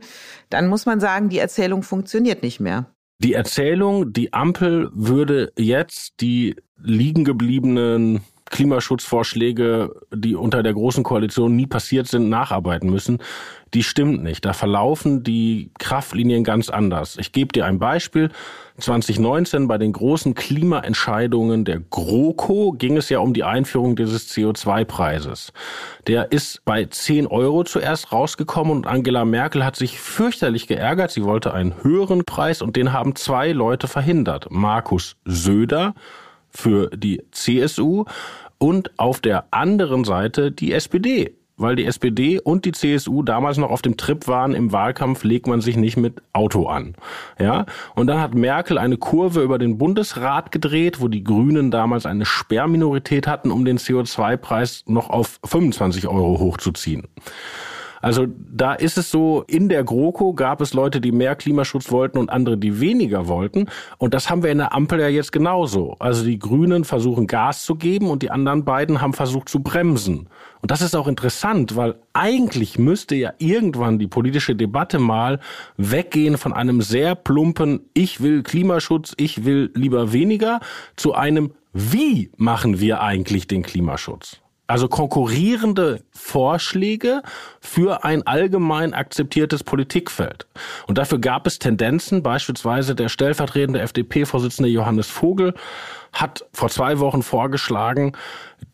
dann 0.50 0.66
muss 0.66 0.86
man 0.86 0.98
sagen, 0.98 1.28
die 1.28 1.38
Erzählung 1.38 1.84
funktioniert 1.84 2.42
nicht 2.42 2.58
mehr. 2.58 2.86
Die 3.20 3.34
Erzählung, 3.34 4.12
die 4.12 4.32
Ampel 4.32 4.90
würde 4.92 5.52
jetzt 5.56 6.14
die 6.20 6.56
liegen 6.82 7.24
gebliebenen 7.24 8.22
Klimaschutzvorschläge, 8.50 9.90
die 10.12 10.34
unter 10.34 10.62
der 10.62 10.74
Großen 10.74 11.04
Koalition 11.04 11.56
nie 11.56 11.66
passiert 11.66 12.06
sind, 12.06 12.28
nacharbeiten 12.28 12.90
müssen, 12.90 13.18
die 13.74 13.82
stimmt 13.82 14.22
nicht. 14.22 14.44
Da 14.44 14.52
verlaufen 14.52 15.22
die 15.22 15.70
Kraftlinien 15.78 16.44
ganz 16.44 16.70
anders. 16.70 17.16
Ich 17.18 17.32
gebe 17.32 17.52
dir 17.52 17.66
ein 17.66 17.78
Beispiel. 17.78 18.30
2019 18.78 19.66
bei 19.66 19.76
den 19.76 19.92
großen 19.92 20.34
Klimaentscheidungen 20.34 21.64
der 21.64 21.80
GroKo 21.80 22.72
ging 22.72 22.96
es 22.96 23.08
ja 23.08 23.18
um 23.18 23.34
die 23.34 23.44
Einführung 23.44 23.96
dieses 23.96 24.30
CO2-Preises. 24.30 25.52
Der 26.06 26.30
ist 26.32 26.64
bei 26.64 26.84
10 26.84 27.26
Euro 27.26 27.64
zuerst 27.64 28.12
rausgekommen 28.12 28.72
und 28.72 28.86
Angela 28.86 29.24
Merkel 29.24 29.64
hat 29.64 29.76
sich 29.76 29.98
fürchterlich 29.98 30.68
geärgert. 30.68 31.10
Sie 31.10 31.24
wollte 31.24 31.52
einen 31.52 31.82
höheren 31.82 32.24
Preis 32.24 32.62
und 32.62 32.76
den 32.76 32.92
haben 32.92 33.16
zwei 33.16 33.52
Leute 33.52 33.88
verhindert. 33.88 34.46
Markus 34.50 35.16
Söder 35.24 35.94
für 36.50 36.90
die 36.90 37.22
CSU 37.30 38.04
und 38.58 38.98
auf 38.98 39.20
der 39.20 39.46
anderen 39.50 40.04
Seite 40.04 40.50
die 40.50 40.72
SPD 40.72 41.34
weil 41.58 41.76
die 41.76 41.84
SPD 41.84 42.40
und 42.40 42.64
die 42.64 42.72
CSU 42.72 43.22
damals 43.22 43.58
noch 43.58 43.70
auf 43.70 43.82
dem 43.82 43.96
Trip 43.96 44.26
waren, 44.28 44.54
im 44.54 44.72
Wahlkampf 44.72 45.24
legt 45.24 45.46
man 45.46 45.60
sich 45.60 45.76
nicht 45.76 45.96
mit 45.96 46.22
Auto 46.32 46.66
an. 46.66 46.94
Ja? 47.38 47.66
Und 47.94 48.06
dann 48.06 48.20
hat 48.20 48.34
Merkel 48.34 48.78
eine 48.78 48.96
Kurve 48.96 49.42
über 49.42 49.58
den 49.58 49.76
Bundesrat 49.76 50.52
gedreht, 50.52 51.00
wo 51.00 51.08
die 51.08 51.24
Grünen 51.24 51.70
damals 51.70 52.06
eine 52.06 52.24
Sperrminorität 52.24 53.26
hatten, 53.26 53.50
um 53.50 53.64
den 53.64 53.78
CO2-Preis 53.78 54.84
noch 54.86 55.10
auf 55.10 55.40
25 55.44 56.06
Euro 56.06 56.38
hochzuziehen. 56.38 57.08
Also 58.00 58.26
da 58.28 58.74
ist 58.74 58.98
es 58.98 59.10
so, 59.10 59.44
in 59.46 59.68
der 59.68 59.84
GroKo 59.84 60.32
gab 60.32 60.60
es 60.60 60.74
Leute, 60.74 61.00
die 61.00 61.12
mehr 61.12 61.36
Klimaschutz 61.36 61.90
wollten 61.90 62.18
und 62.18 62.30
andere, 62.30 62.56
die 62.56 62.80
weniger 62.80 63.28
wollten. 63.28 63.66
Und 63.98 64.14
das 64.14 64.30
haben 64.30 64.42
wir 64.42 64.50
in 64.50 64.58
der 64.58 64.74
Ampel 64.74 65.00
ja 65.00 65.08
jetzt 65.08 65.32
genauso. 65.32 65.96
Also 65.98 66.24
die 66.24 66.38
Grünen 66.38 66.84
versuchen 66.84 67.26
Gas 67.26 67.64
zu 67.64 67.74
geben 67.74 68.10
und 68.10 68.22
die 68.22 68.30
anderen 68.30 68.64
beiden 68.64 69.00
haben 69.00 69.12
versucht 69.12 69.48
zu 69.48 69.60
bremsen. 69.60 70.28
Und 70.60 70.70
das 70.70 70.82
ist 70.82 70.96
auch 70.96 71.06
interessant, 71.06 71.76
weil 71.76 71.96
eigentlich 72.12 72.78
müsste 72.78 73.14
ja 73.14 73.32
irgendwann 73.38 73.98
die 73.98 74.08
politische 74.08 74.56
Debatte 74.56 74.98
mal 74.98 75.40
weggehen 75.76 76.36
von 76.36 76.52
einem 76.52 76.82
sehr 76.82 77.14
plumpen 77.14 77.80
Ich 77.94 78.20
will 78.20 78.42
Klimaschutz, 78.42 79.14
ich 79.16 79.44
will 79.44 79.70
lieber 79.74 80.12
weniger 80.12 80.60
zu 80.96 81.14
einem 81.14 81.52
Wie 81.72 82.30
machen 82.36 82.80
wir 82.80 83.02
eigentlich 83.02 83.46
den 83.46 83.62
Klimaschutz? 83.62 84.40
Also 84.68 84.86
konkurrierende 84.86 86.02
Vorschläge 86.12 87.22
für 87.58 88.04
ein 88.04 88.26
allgemein 88.26 88.92
akzeptiertes 88.92 89.64
Politikfeld. 89.64 90.46
Und 90.86 90.98
dafür 90.98 91.18
gab 91.18 91.46
es 91.46 91.58
Tendenzen, 91.58 92.22
beispielsweise 92.22 92.94
der 92.94 93.08
stellvertretende 93.08 93.80
FDP-Vorsitzende 93.80 94.68
Johannes 94.68 95.08
Vogel 95.08 95.54
hat 96.12 96.44
vor 96.52 96.68
zwei 96.68 96.98
Wochen 96.98 97.22
vorgeschlagen, 97.22 98.12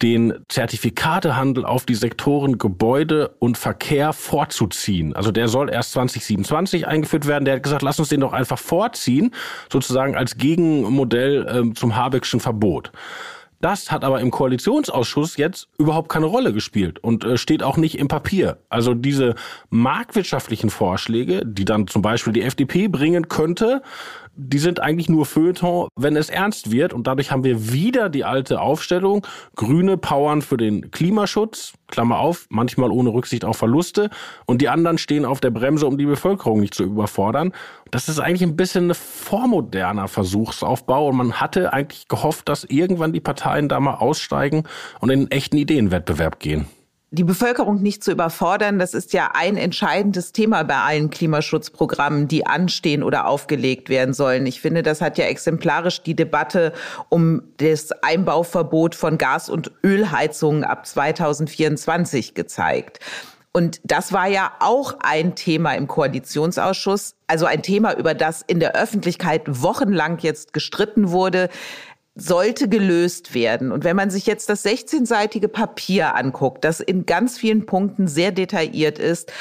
den 0.02 0.34
Zertifikatehandel 0.48 1.64
auf 1.64 1.86
die 1.86 1.94
Sektoren 1.94 2.58
Gebäude 2.58 3.36
und 3.38 3.56
Verkehr 3.56 4.12
vorzuziehen. 4.12 5.14
Also 5.14 5.30
der 5.30 5.46
soll 5.46 5.70
erst 5.70 5.92
2027 5.92 6.88
eingeführt 6.88 7.26
werden. 7.28 7.44
Der 7.44 7.54
hat 7.54 7.62
gesagt, 7.62 7.82
lass 7.82 8.00
uns 8.00 8.08
den 8.08 8.20
doch 8.20 8.32
einfach 8.32 8.58
vorziehen, 8.58 9.32
sozusagen 9.70 10.16
als 10.16 10.38
Gegenmodell 10.38 11.46
äh, 11.46 11.74
zum 11.74 11.94
Habeckschen 11.94 12.40
Verbot. 12.40 12.90
Das 13.64 13.90
hat 13.90 14.04
aber 14.04 14.20
im 14.20 14.30
Koalitionsausschuss 14.30 15.38
jetzt 15.38 15.68
überhaupt 15.78 16.10
keine 16.10 16.26
Rolle 16.26 16.52
gespielt 16.52 16.98
und 16.98 17.24
äh, 17.24 17.38
steht 17.38 17.62
auch 17.62 17.78
nicht 17.78 17.98
im 17.98 18.08
Papier. 18.08 18.58
Also 18.68 18.92
diese 18.92 19.36
marktwirtschaftlichen 19.70 20.68
Vorschläge, 20.68 21.46
die 21.46 21.64
dann 21.64 21.86
zum 21.86 22.02
Beispiel 22.02 22.34
die 22.34 22.42
FDP 22.42 22.88
bringen 22.88 23.28
könnte, 23.28 23.80
die 24.36 24.58
sind 24.58 24.80
eigentlich 24.80 25.08
nur 25.08 25.26
Feuilleton, 25.26 25.88
wenn 25.96 26.16
es 26.16 26.28
ernst 26.28 26.70
wird. 26.70 26.92
Und 26.92 27.06
dadurch 27.06 27.30
haben 27.30 27.44
wir 27.44 27.72
wieder 27.72 28.08
die 28.08 28.24
alte 28.24 28.60
Aufstellung. 28.60 29.26
Grüne 29.56 29.96
powern 29.96 30.42
für 30.42 30.56
den 30.56 30.90
Klimaschutz, 30.90 31.74
Klammer 31.88 32.18
auf, 32.18 32.46
manchmal 32.50 32.90
ohne 32.90 33.10
Rücksicht 33.10 33.44
auf 33.44 33.56
Verluste. 33.56 34.10
Und 34.46 34.60
die 34.60 34.68
anderen 34.68 34.98
stehen 34.98 35.24
auf 35.24 35.40
der 35.40 35.50
Bremse, 35.50 35.86
um 35.86 35.98
die 35.98 36.06
Bevölkerung 36.06 36.60
nicht 36.60 36.74
zu 36.74 36.84
überfordern. 36.84 37.52
Das 37.90 38.08
ist 38.08 38.18
eigentlich 38.18 38.42
ein 38.42 38.56
bisschen 38.56 38.90
ein 38.90 38.94
vormoderner 38.94 40.08
Versuchsaufbau. 40.08 41.08
Und 41.08 41.16
man 41.16 41.32
hatte 41.34 41.72
eigentlich 41.72 42.08
gehofft, 42.08 42.48
dass 42.48 42.64
irgendwann 42.64 43.12
die 43.12 43.20
Parteien 43.20 43.68
da 43.68 43.78
mal 43.80 43.94
aussteigen 43.94 44.64
und 45.00 45.10
in 45.10 45.20
einen 45.20 45.30
echten 45.30 45.56
Ideenwettbewerb 45.56 46.40
gehen 46.40 46.66
die 47.14 47.24
Bevölkerung 47.24 47.80
nicht 47.80 48.02
zu 48.02 48.10
überfordern, 48.10 48.78
das 48.78 48.92
ist 48.92 49.12
ja 49.12 49.30
ein 49.34 49.56
entscheidendes 49.56 50.32
Thema 50.32 50.64
bei 50.64 50.76
allen 50.76 51.10
Klimaschutzprogrammen, 51.10 52.28
die 52.28 52.46
anstehen 52.46 53.02
oder 53.02 53.26
aufgelegt 53.26 53.88
werden 53.88 54.12
sollen. 54.12 54.46
Ich 54.46 54.60
finde, 54.60 54.82
das 54.82 55.00
hat 55.00 55.16
ja 55.16 55.26
exemplarisch 55.26 56.02
die 56.02 56.16
Debatte 56.16 56.72
um 57.08 57.42
das 57.58 57.92
Einbauverbot 58.02 58.94
von 58.94 59.16
Gas- 59.16 59.48
und 59.48 59.70
Ölheizungen 59.84 60.64
ab 60.64 60.86
2024 60.86 62.34
gezeigt. 62.34 62.98
Und 63.52 63.80
das 63.84 64.12
war 64.12 64.26
ja 64.26 64.50
auch 64.58 64.96
ein 65.00 65.36
Thema 65.36 65.74
im 65.74 65.86
Koalitionsausschuss, 65.86 67.14
also 67.28 67.46
ein 67.46 67.62
Thema, 67.62 67.96
über 67.96 68.12
das 68.12 68.42
in 68.42 68.58
der 68.58 68.74
Öffentlichkeit 68.74 69.42
wochenlang 69.46 70.18
jetzt 70.18 70.52
gestritten 70.52 71.12
wurde 71.12 71.48
sollte 72.14 72.68
gelöst 72.68 73.34
werden. 73.34 73.72
Und 73.72 73.84
wenn 73.84 73.96
man 73.96 74.10
sich 74.10 74.26
jetzt 74.26 74.48
das 74.48 74.64
16-seitige 74.64 75.48
Papier 75.48 76.14
anguckt, 76.14 76.64
das 76.64 76.80
in 76.80 77.06
ganz 77.06 77.38
vielen 77.38 77.66
Punkten 77.66 78.06
sehr 78.06 78.30
detailliert 78.30 78.98
ist, 78.98 79.32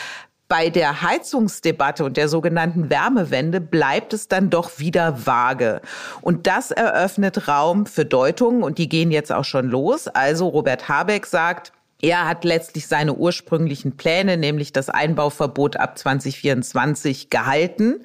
bei 0.48 0.70
der 0.70 1.02
Heizungsdebatte 1.02 2.04
und 2.04 2.18
der 2.18 2.28
sogenannten 2.28 2.90
Wärmewende 2.90 3.62
bleibt 3.62 4.14
es 4.14 4.28
dann 4.28 4.50
doch 4.50 4.78
wieder 4.78 5.26
vage. 5.26 5.82
Und 6.22 6.46
das 6.48 6.70
eröffnet 6.72 7.48
Raum 7.48 7.86
für 7.86 8.06
Deutungen 8.06 8.62
und 8.62 8.78
die 8.78 8.90
gehen 8.90 9.12
jetzt 9.12 9.32
auch 9.32 9.46
schon 9.46 9.68
los. 9.68 10.08
Also 10.08 10.48
Robert 10.48 10.90
Habeck 10.90 11.26
sagt, 11.26 11.74
er 12.02 12.28
hat 12.28 12.44
letztlich 12.44 12.88
seine 12.88 13.14
ursprünglichen 13.16 13.96
Pläne, 13.96 14.38
nämlich 14.38 14.74
das 14.74 14.90
Einbauverbot 14.90 15.78
ab 15.78 15.98
2024, 15.98 17.30
gehalten. 17.30 18.04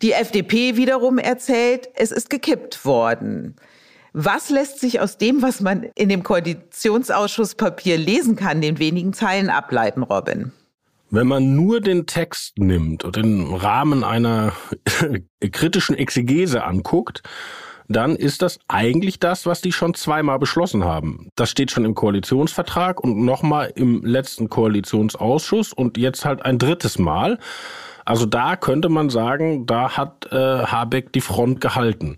Die 0.00 0.12
FDP 0.12 0.76
wiederum 0.76 1.18
erzählt, 1.18 1.88
es 1.94 2.10
ist 2.10 2.30
gekippt 2.30 2.84
worden. 2.84 3.54
Was 4.14 4.50
lässt 4.50 4.80
sich 4.80 5.00
aus 5.00 5.16
dem, 5.16 5.40
was 5.40 5.60
man 5.60 5.84
in 5.94 6.10
dem 6.10 6.22
Koalitionsausschusspapier 6.22 7.96
lesen 7.96 8.36
kann, 8.36 8.60
den 8.60 8.78
wenigen 8.78 9.14
Zeilen 9.14 9.48
ableiten, 9.48 10.02
Robin? 10.02 10.52
Wenn 11.10 11.26
man 11.26 11.54
nur 11.54 11.80
den 11.80 12.06
Text 12.06 12.58
nimmt 12.58 13.04
und 13.04 13.16
im 13.16 13.54
Rahmen 13.54 14.04
einer 14.04 14.52
kritischen 15.52 15.96
Exegese 15.96 16.64
anguckt, 16.64 17.22
dann 17.88 18.16
ist 18.16 18.42
das 18.42 18.58
eigentlich 18.68 19.18
das, 19.18 19.46
was 19.46 19.60
die 19.60 19.72
schon 19.72 19.94
zweimal 19.94 20.38
beschlossen 20.38 20.84
haben. 20.84 21.28
Das 21.36 21.50
steht 21.50 21.70
schon 21.70 21.84
im 21.84 21.94
Koalitionsvertrag 21.94 23.00
und 23.00 23.24
nochmal 23.24 23.72
im 23.74 24.04
letzten 24.04 24.48
Koalitionsausschuss 24.48 25.72
und 25.72 25.98
jetzt 25.98 26.24
halt 26.24 26.44
ein 26.44 26.58
drittes 26.58 26.98
Mal. 26.98 27.38
Also 28.04 28.26
da 28.26 28.56
könnte 28.56 28.88
man 28.88 29.10
sagen, 29.10 29.66
da 29.66 29.96
hat 29.96 30.26
äh, 30.32 30.36
Habeck 30.36 31.12
die 31.12 31.20
Front 31.20 31.60
gehalten. 31.60 32.16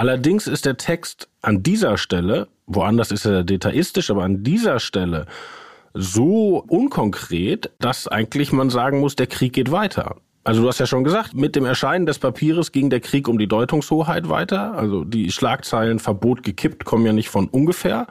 Allerdings 0.00 0.46
ist 0.46 0.64
der 0.64 0.78
Text 0.78 1.28
an 1.42 1.62
dieser 1.62 1.98
Stelle, 1.98 2.48
woanders 2.66 3.10
ist 3.10 3.26
er 3.26 3.44
detaistisch, 3.44 4.10
aber 4.10 4.24
an 4.24 4.42
dieser 4.42 4.80
Stelle 4.80 5.26
so 5.92 6.64
unkonkret, 6.68 7.70
dass 7.80 8.08
eigentlich 8.08 8.50
man 8.50 8.70
sagen 8.70 9.00
muss, 9.00 9.14
der 9.14 9.26
Krieg 9.26 9.52
geht 9.52 9.70
weiter. 9.70 10.16
Also 10.42 10.62
du 10.62 10.68
hast 10.68 10.78
ja 10.78 10.86
schon 10.86 11.04
gesagt, 11.04 11.34
mit 11.34 11.54
dem 11.54 11.66
Erscheinen 11.66 12.06
des 12.06 12.18
Papieres 12.18 12.72
ging 12.72 12.88
der 12.88 13.00
Krieg 13.00 13.28
um 13.28 13.38
die 13.38 13.46
Deutungshoheit 13.46 14.30
weiter. 14.30 14.72
Also 14.72 15.04
die 15.04 15.30
Schlagzeilen 15.30 15.98
Verbot 15.98 16.44
gekippt 16.44 16.86
kommen 16.86 17.04
ja 17.04 17.12
nicht 17.12 17.28
von 17.28 17.48
ungefähr. 17.48 18.06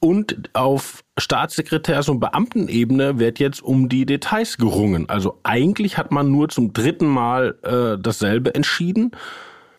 Und 0.00 0.50
auf 0.52 1.02
Staatssekretärs- 1.18 2.10
und 2.10 2.20
Beamtenebene 2.20 3.18
wird 3.18 3.38
jetzt 3.38 3.62
um 3.62 3.88
die 3.88 4.04
Details 4.04 4.58
gerungen. 4.58 5.08
Also 5.08 5.38
eigentlich 5.42 5.96
hat 5.96 6.12
man 6.12 6.30
nur 6.30 6.50
zum 6.50 6.74
dritten 6.74 7.06
Mal 7.06 7.56
äh, 7.62 7.98
dasselbe 7.98 8.54
entschieden. 8.54 9.12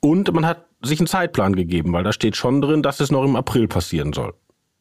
Und 0.01 0.33
man 0.33 0.47
hat 0.47 0.68
sich 0.81 0.99
einen 0.99 1.07
Zeitplan 1.07 1.55
gegeben, 1.55 1.93
weil 1.93 2.03
da 2.03 2.13
steht 2.13 2.35
schon 2.35 2.61
drin, 2.61 2.81
dass 2.81 2.99
es 2.99 3.11
noch 3.11 3.23
im 3.23 3.35
April 3.35 3.67
passieren 3.67 4.13
soll. 4.13 4.33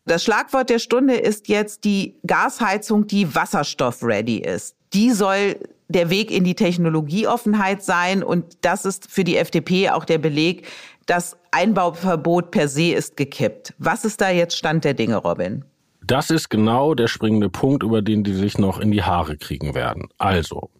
Das 0.04 0.24
Schlagwort 0.24 0.70
der 0.70 0.78
Stunde 0.78 1.14
ist 1.14 1.48
jetzt 1.48 1.84
die 1.84 2.16
Gasheizung, 2.26 3.06
die 3.06 3.34
wasserstoff-ready 3.34 4.38
ist. 4.38 4.74
Die 4.94 5.11
soll 5.11 5.56
der 5.88 6.11
Weg 6.11 6.30
in 6.30 6.44
die 6.44 6.54
Technologieoffenheit 6.54 7.82
sein 7.82 8.22
und 8.22 8.58
das 8.62 8.84
ist 8.84 9.11
für 9.11 9.24
die 9.24 9.37
FDP 9.37 9.90
auch 9.90 10.04
der 10.04 10.18
Beleg, 10.18 10.66
das 11.06 11.37
Einbauverbot 11.50 12.50
per 12.50 12.68
se 12.68 12.92
ist 12.92 13.16
gekippt. 13.16 13.74
Was 13.78 14.04
ist 14.04 14.20
da 14.20 14.30
jetzt 14.30 14.56
Stand 14.56 14.84
der 14.84 14.94
Dinge, 14.94 15.16
Robin? 15.16 15.64
Das 16.02 16.30
ist 16.30 16.48
genau 16.48 16.94
der 16.94 17.08
springende 17.08 17.50
Punkt, 17.50 17.82
über 17.82 18.02
den 18.02 18.24
die 18.24 18.34
sich 18.34 18.58
noch 18.58 18.78
in 18.78 18.90
die 18.90 19.02
Haare 19.02 19.37
kriegen 19.37 19.74
werden. 19.74 20.08
Also, 20.18 20.70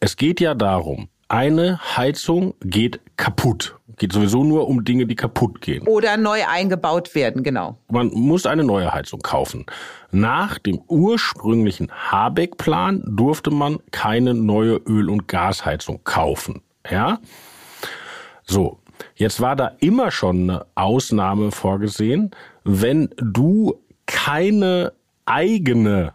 es 0.00 0.16
geht 0.16 0.40
ja 0.40 0.54
darum, 0.54 1.08
eine 1.30 1.78
Heizung 1.96 2.54
geht 2.60 3.00
kaputt. 3.16 3.76
Geht 3.98 4.12
sowieso 4.12 4.44
nur 4.44 4.66
um 4.66 4.84
Dinge, 4.84 5.06
die 5.06 5.14
kaputt 5.14 5.60
gehen. 5.60 5.86
Oder 5.86 6.16
neu 6.16 6.40
eingebaut 6.48 7.14
werden, 7.14 7.42
genau. 7.42 7.76
Man 7.88 8.08
muss 8.08 8.46
eine 8.46 8.64
neue 8.64 8.92
Heizung 8.92 9.20
kaufen. 9.20 9.66
Nach 10.10 10.58
dem 10.58 10.80
ursprünglichen 10.88 11.92
Habeck-Plan 11.92 13.04
durfte 13.06 13.50
man 13.50 13.78
keine 13.90 14.34
neue 14.34 14.76
Öl- 14.76 15.10
und 15.10 15.28
Gasheizung 15.28 16.00
kaufen. 16.04 16.62
Ja? 16.90 17.18
So. 18.44 18.78
Jetzt 19.14 19.40
war 19.40 19.56
da 19.56 19.72
immer 19.80 20.10
schon 20.10 20.50
eine 20.50 20.66
Ausnahme 20.74 21.52
vorgesehen, 21.52 22.32
wenn 22.64 23.08
du 23.16 23.80
keine 24.06 24.92
eigene, 25.24 26.12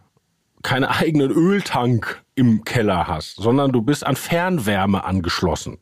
keine 0.62 0.90
eigenen 0.90 1.32
Öltank 1.32 2.25
im 2.36 2.64
Keller 2.64 3.08
hast, 3.08 3.36
sondern 3.38 3.72
du 3.72 3.82
bist 3.82 4.06
an 4.06 4.16
Fernwärme 4.16 5.04
angeschlossen. 5.04 5.78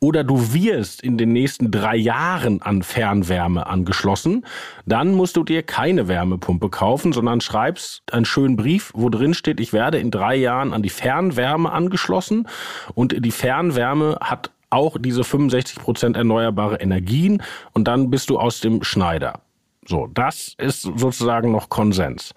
Oder 0.00 0.24
du 0.24 0.52
wirst 0.52 1.02
in 1.02 1.16
den 1.16 1.32
nächsten 1.32 1.70
drei 1.70 1.96
Jahren 1.96 2.60
an 2.60 2.82
Fernwärme 2.82 3.66
angeschlossen, 3.66 4.44
dann 4.84 5.14
musst 5.14 5.36
du 5.36 5.44
dir 5.44 5.62
keine 5.62 6.08
Wärmepumpe 6.08 6.68
kaufen, 6.68 7.12
sondern 7.12 7.40
schreibst 7.40 8.02
einen 8.12 8.26
schönen 8.26 8.56
Brief, 8.56 8.92
wo 8.94 9.08
drin 9.08 9.34
steht, 9.34 9.60
ich 9.60 9.72
werde 9.72 9.98
in 9.98 10.10
drei 10.10 10.36
Jahren 10.36 10.72
an 10.74 10.82
die 10.82 10.90
Fernwärme 10.90 11.72
angeschlossen 11.72 12.48
und 12.94 13.24
die 13.24 13.30
Fernwärme 13.30 14.18
hat 14.20 14.50
auch 14.68 14.98
diese 14.98 15.24
65 15.24 15.78
Prozent 15.78 16.16
erneuerbare 16.16 16.76
Energien 16.76 17.42
und 17.72 17.88
dann 17.88 18.10
bist 18.10 18.30
du 18.30 18.38
aus 18.38 18.60
dem 18.60 18.82
Schneider. 18.82 19.40
So, 19.86 20.08
das 20.12 20.54
ist 20.58 20.82
sozusagen 20.82 21.52
noch 21.52 21.68
Konsens. 21.68 22.32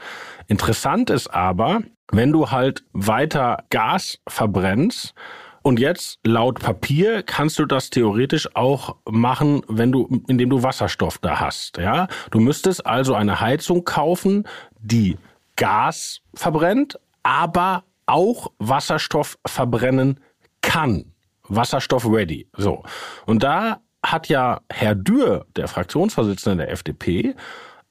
Interessant 0.48 1.10
ist 1.10 1.28
aber, 1.28 1.82
wenn 2.12 2.32
du 2.32 2.52
halt 2.52 2.84
weiter 2.94 3.64
Gas 3.70 4.20
verbrennst, 4.28 5.14
und 5.62 5.80
jetzt, 5.80 6.20
laut 6.26 6.60
Papier, 6.60 7.22
kannst 7.22 7.60
du 7.60 7.66
das 7.66 7.90
theoretisch 7.90 8.56
auch 8.56 8.96
machen, 9.10 9.62
wenn 9.68 9.92
du, 9.92 10.24
indem 10.28 10.50
du 10.50 10.64
Wasserstoff 10.64 11.18
da 11.18 11.40
hast, 11.40 11.78
ja. 11.78 12.08
Du 12.32 12.40
müsstest 12.40 12.86
also 12.86 13.14
eine 13.14 13.42
Heizung 13.42 13.84
kaufen, 13.84 14.48
die 14.80 15.18
Gas 15.58 16.22
verbrennt, 16.34 16.98
aber 17.24 17.84
auch 18.06 18.52
Wasserstoff 18.60 19.38
verbrennen 19.46 20.20
kann. 20.62 21.14
Wasserstoff 21.48 22.06
ready. 22.06 22.48
So. 22.56 22.84
Und 23.26 23.44
da 23.44 23.82
hat 24.04 24.30
ja 24.30 24.62
Herr 24.72 24.96
Dürr, 24.96 25.46
der 25.56 25.68
Fraktionsvorsitzende 25.68 26.66
der 26.66 26.72
FDP, 26.72 27.36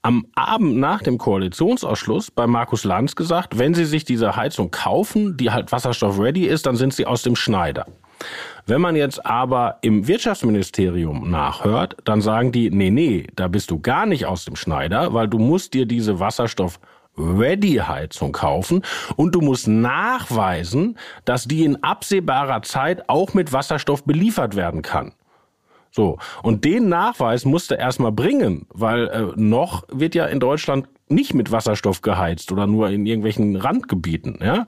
am 0.03 0.27
Abend 0.35 0.77
nach 0.77 1.03
dem 1.03 1.19
Koalitionsausschluss 1.19 2.31
bei 2.31 2.47
Markus 2.47 2.85
Lanz 2.85 3.17
gesagt, 3.17 3.59
wenn 3.59 3.75
Sie 3.75 3.85
sich 3.85 4.05
diese 4.05 4.37
Heizung 4.37 4.71
kaufen, 4.71 5.37
die 5.37 5.51
halt 5.51 5.73
Wasserstoff 5.73 6.19
ready 6.19 6.47
ist, 6.47 6.67
dann 6.67 6.77
sind 6.77 6.95
Sie 6.95 7.05
aus 7.05 7.23
dem 7.23 7.37
Schneider. 7.37 7.87
Wenn 8.67 8.81
man 8.81 8.97
jetzt 8.97 9.25
aber 9.25 9.79
im 9.83 10.07
Wirtschaftsministerium 10.07 11.31
nachhört, 11.31 11.97
dann 12.05 12.21
sagen 12.21 12.53
die, 12.53 12.71
nee, 12.71 12.91
nee, 12.91 13.27
da 13.35 13.49
bist 13.49 13.71
du 13.71 13.81
gar 13.81 14.07
nicht 14.07 14.27
aus 14.27 14.45
dem 14.45 14.57
Schneider, 14.57 15.15
weil 15.15 15.29
du 15.29 15.39
musst 15.39 15.75
dir 15.75 15.87
diese 15.87 16.21
Wasserstoff 16.21 16.81
Ready-Heizung 17.17 18.33
kaufen 18.33 18.83
und 19.17 19.35
du 19.35 19.41
musst 19.41 19.67
nachweisen, 19.67 20.97
dass 21.25 21.45
die 21.45 21.65
in 21.65 21.83
absehbarer 21.83 22.63
Zeit 22.63 23.09
auch 23.09 23.35
mit 23.35 23.53
Wasserstoff 23.53 24.05
beliefert 24.05 24.55
werden 24.55 24.83
kann. 24.83 25.13
So. 25.99 26.17
Und 26.45 26.65
den 26.65 26.89
Nachweis 26.89 27.45
musste 27.45 27.75
erstmal 27.75 28.13
bringen, 28.13 28.67
weil 28.73 29.09
äh, 29.09 29.33
noch 29.35 29.83
wird 29.89 30.15
ja 30.15 30.27
in 30.27 30.39
Deutschland 30.39 30.89
nicht 31.11 31.35
mit 31.35 31.53
Wasserstoff 31.53 32.03
geheizt 32.03 32.53
oder 32.53 32.67
nur 32.67 32.91
in 32.91 33.07
irgendwelchen 33.07 33.57
Randgebieten. 33.57 34.39
Ja? 34.43 34.67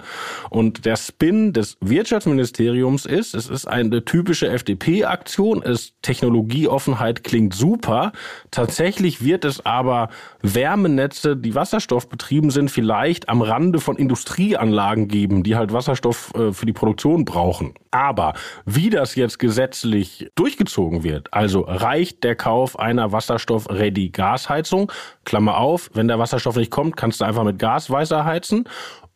Und 0.50 0.84
der 0.84 0.96
Spin 0.96 1.52
des 1.52 1.76
Wirtschaftsministeriums 1.80 3.06
ist, 3.06 3.34
es 3.34 3.48
ist 3.48 3.66
eine 3.66 4.04
typische 4.04 4.48
FDP-Aktion, 4.48 5.62
es 5.62 5.94
Technologieoffenheit 6.02 7.24
klingt 7.24 7.54
super. 7.54 8.12
Tatsächlich 8.50 9.24
wird 9.24 9.44
es 9.44 9.64
aber 9.64 10.08
Wärmenetze, 10.42 11.36
die 11.36 11.54
Wasserstoff 11.54 12.08
betrieben 12.08 12.50
sind, 12.50 12.70
vielleicht 12.70 13.28
am 13.28 13.42
Rande 13.42 13.80
von 13.80 13.96
Industrieanlagen 13.96 15.08
geben, 15.08 15.42
die 15.42 15.56
halt 15.56 15.72
Wasserstoff 15.72 16.32
äh, 16.34 16.52
für 16.52 16.66
die 16.66 16.72
Produktion 16.72 17.24
brauchen. 17.24 17.74
Aber 17.90 18.34
wie 18.64 18.88
das 18.90 19.16
jetzt 19.16 19.38
gesetzlich 19.38 20.30
durchgezogen 20.36 21.02
wird, 21.02 21.32
also 21.34 21.62
reicht 21.62 22.22
der 22.22 22.36
Kauf 22.36 22.78
einer 22.78 23.12
Wasserstoff-Ready-Gasheizung, 23.12 24.92
Klammer 25.24 25.58
auf, 25.58 25.90
wenn 25.94 26.08
der 26.08 26.18
Wasserstoff 26.30 26.56
nicht 26.56 26.70
kommt, 26.70 26.96
kannst 26.96 27.20
du 27.20 27.24
einfach 27.24 27.44
mit 27.44 27.58
Gas 27.58 27.90
weiter 27.90 28.24
heizen. 28.24 28.64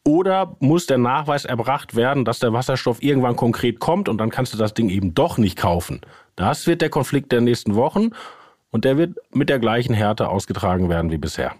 Oder 0.07 0.57
muss 0.59 0.87
der 0.87 0.99
Nachweis 0.99 1.45
erbracht 1.45 1.95
werden, 1.95 2.25
dass 2.25 2.39
der 2.39 2.53
Wasserstoff 2.53 3.03
irgendwann 3.03 3.37
konkret 3.37 3.79
kommt 3.81 4.09
und 4.09 4.19
dann 4.19 4.31
kannst 4.31 4.53
du 4.53 4.59
das 4.59 4.75
Ding 4.75 4.91
eben 4.91 5.15
doch 5.15 5.39
nicht 5.39 5.57
kaufen. 5.57 6.01
Das 6.37 6.67
wird 6.67 6.83
der 6.83 6.91
Konflikt 6.91 7.33
der 7.33 7.41
nächsten 7.41 7.75
Wochen 7.75 8.11
und 8.71 8.85
der 8.85 8.99
wird 8.99 9.17
mit 9.33 9.49
der 9.49 9.61
gleichen 9.61 9.95
Härte 9.95 10.29
ausgetragen 10.29 10.89
werden 10.91 11.11
wie 11.11 11.17
bisher. 11.17 11.53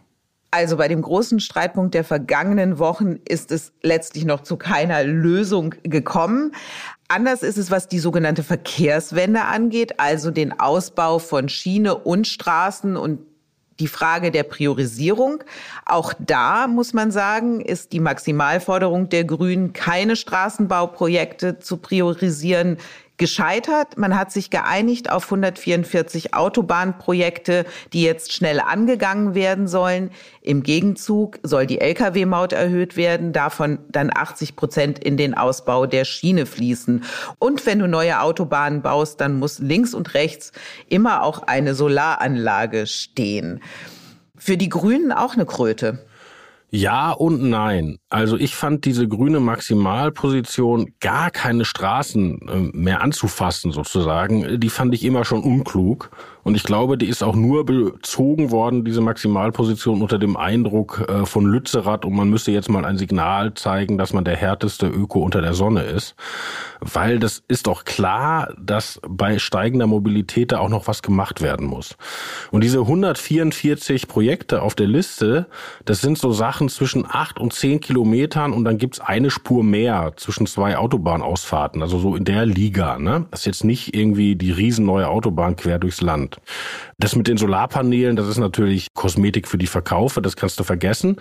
Also 0.51 0.77
bei 0.77 0.89
dem 0.89 1.03
großen 1.03 1.41
Streitpunkt 1.41 1.95
der 1.95 2.05
vergangenen 2.05 2.79
Wochen 2.79 3.19
ist 3.27 3.51
es 3.51 3.73
letztlich 3.83 4.25
noch 4.25 4.43
zu 4.43 4.57
keiner 4.57 5.03
Lösung 5.05 5.75
gekommen. 5.83 6.53
Anders 7.09 7.43
ist 7.43 7.57
es, 7.57 7.71
was 7.71 7.89
die 7.89 7.99
sogenannte 7.99 8.43
Verkehrswende 8.43 9.43
angeht, 9.43 9.99
also 9.99 10.31
den 10.31 10.59
Ausbau 10.61 11.19
von 11.19 11.49
Schiene 11.49 11.97
und 11.97 12.27
Straßen 12.27 12.97
und 12.97 13.21
die 13.81 13.89
Frage 13.89 14.31
der 14.31 14.45
Priorisierung. 14.45 15.43
Auch 15.85 16.13
da 16.19 16.67
muss 16.67 16.93
man 16.93 17.11
sagen, 17.11 17.61
ist 17.61 17.93
die 17.93 18.01
Maximalforderung 18.01 19.09
der 19.09 19.25
Grünen, 19.25 19.73
keine 19.73 20.17
Straßenbauprojekte 20.17 21.59
zu 21.59 21.79
priorisieren, 21.79 22.79
gescheitert. 23.17 23.97
Man 23.97 24.19
hat 24.19 24.33
sich 24.33 24.51
geeinigt 24.51 25.11
auf 25.11 25.25
144 25.25 26.35
Autobahnprojekte, 26.35 27.65
die 27.93 28.03
jetzt 28.03 28.33
schnell 28.33 28.61
angegangen 28.61 29.35
werden 29.35 29.69
sollen. 29.69 30.11
Im 30.41 30.63
Gegenzug 30.63 31.39
soll 31.43 31.67
die 31.67 31.81
Lkw-Maut 31.81 32.53
erhöht 32.53 32.97
werden, 32.97 33.33
davon 33.33 33.79
dann 33.89 34.11
80 34.15 34.57
Prozent 34.57 34.99
in 34.99 35.17
den 35.17 35.35
Ausbau 35.35 35.87
der 35.87 36.05
Schiene 36.05 36.47
fließen. 36.47 37.05
Und 37.39 37.67
wenn 37.67 37.79
du 37.79 37.87
neue 37.87 38.21
Autobahnen 38.21 38.83
baust, 38.83 39.21
dann 39.21 39.39
muss 39.39 39.59
links 39.59 39.95
und 39.95 40.15
rechts 40.15 40.53
immer 40.89 41.23
auch 41.23 41.43
eine 41.43 41.75
Solaranlage 41.75 42.87
stehen. 42.87 43.61
Für 44.37 44.57
die 44.57 44.69
Grünen 44.69 45.13
auch 45.13 45.35
eine 45.35 45.47
Kröte. 45.47 46.05
Ja 46.77 47.13
und 47.13 47.41
nein. 47.41 47.99
Also 48.09 48.37
ich 48.37 48.57
fand 48.57 48.85
diese 48.85 49.07
grüne 49.07 49.39
Maximalposition, 49.39 50.95
gar 50.99 51.31
keine 51.31 51.65
Straßen 51.65 52.49
äh, 52.49 52.77
mehr 52.77 53.01
anzufassen 53.01 53.71
sozusagen, 53.71 54.59
die 54.59 54.71
fand 54.71 54.93
ich 54.93 55.05
immer 55.05 55.25
schon 55.25 55.45
unklug. 55.45 56.11
Und 56.45 56.57
ich 56.57 56.63
glaube, 56.63 56.99
die 56.99 57.07
ist 57.07 57.23
auch 57.23 57.35
nur 57.35 57.65
bezogen 57.65 58.51
worden, 58.51 58.85
diese 58.85 59.01
Maximalposition, 59.01 60.03
unter 60.03 60.19
dem 60.19 60.37
Eindruck 60.37 61.07
äh, 61.09 61.25
von 61.25 61.47
Lützerath 61.47 62.05
und 62.05 62.15
man 62.15 62.29
müsste 62.29 62.53
jetzt 62.53 62.69
mal 62.69 62.85
ein 62.85 62.99
Signal 62.99 63.55
zeigen, 63.55 63.97
dass 63.97 64.13
man 64.13 64.25
der 64.25 64.37
härteste 64.37 64.87
Öko 64.87 65.21
unter 65.21 65.41
der 65.41 65.55
Sonne 65.55 65.85
ist. 65.85 66.17
Weil 66.81 67.19
das 67.19 67.43
ist 67.49 67.67
doch 67.67 67.85
klar, 67.85 68.53
dass 68.61 69.01
bei 69.09 69.39
steigender 69.39 69.87
Mobilität 69.87 70.53
da 70.53 70.59
auch 70.59 70.69
noch 70.69 70.87
was 70.87 71.03
gemacht 71.03 71.41
werden 71.41 71.67
muss. 71.67 71.97
Und 72.51 72.63
diese 72.63 72.81
144 72.81 74.07
Projekte 74.07 74.61
auf 74.61 74.75
der 74.75 74.87
Liste, 74.87 75.47
das 75.87 76.03
sind 76.03 76.19
so 76.19 76.33
Sachen 76.33 76.64
zwischen 76.69 77.05
acht 77.09 77.39
und 77.39 77.53
zehn 77.53 77.81
Kilometern 77.81 78.53
und 78.53 78.65
dann 78.65 78.79
gibt's 78.79 79.01
eine 79.01 79.31
Spur 79.31 79.63
mehr 79.65 80.13
zwischen 80.17 80.47
zwei 80.47 80.77
Autobahnausfahrten, 80.77 81.83
also 81.83 81.99
so 81.99 82.17
in 82.17 82.25
der 82.25 82.47
Liga. 82.47 82.99
Ne? 82.99 83.27
Das 83.31 83.41
ist 83.41 83.47
jetzt 83.47 83.65
nicht 83.65 83.95
irgendwie 83.95 84.37
die 84.37 84.51
riesen 84.51 84.87
neue 84.87 85.09
Autobahn 85.09 85.57
quer 85.57 85.79
durchs 85.79 86.01
Land. 86.01 86.39
Das 86.99 87.17
mit 87.17 87.29
den 87.29 87.37
Solarpanelen, 87.37 88.17
das 88.17 88.29
ist 88.29 88.39
natürlich 88.39 88.89
Kosmetik 88.95 89.49
für 89.49 89.59
die 89.59 89.67
Verkaufe, 89.67 90.23
das 90.23 90.37
kannst 90.37 90.59
du 90.61 90.65
vergessen. 90.65 91.17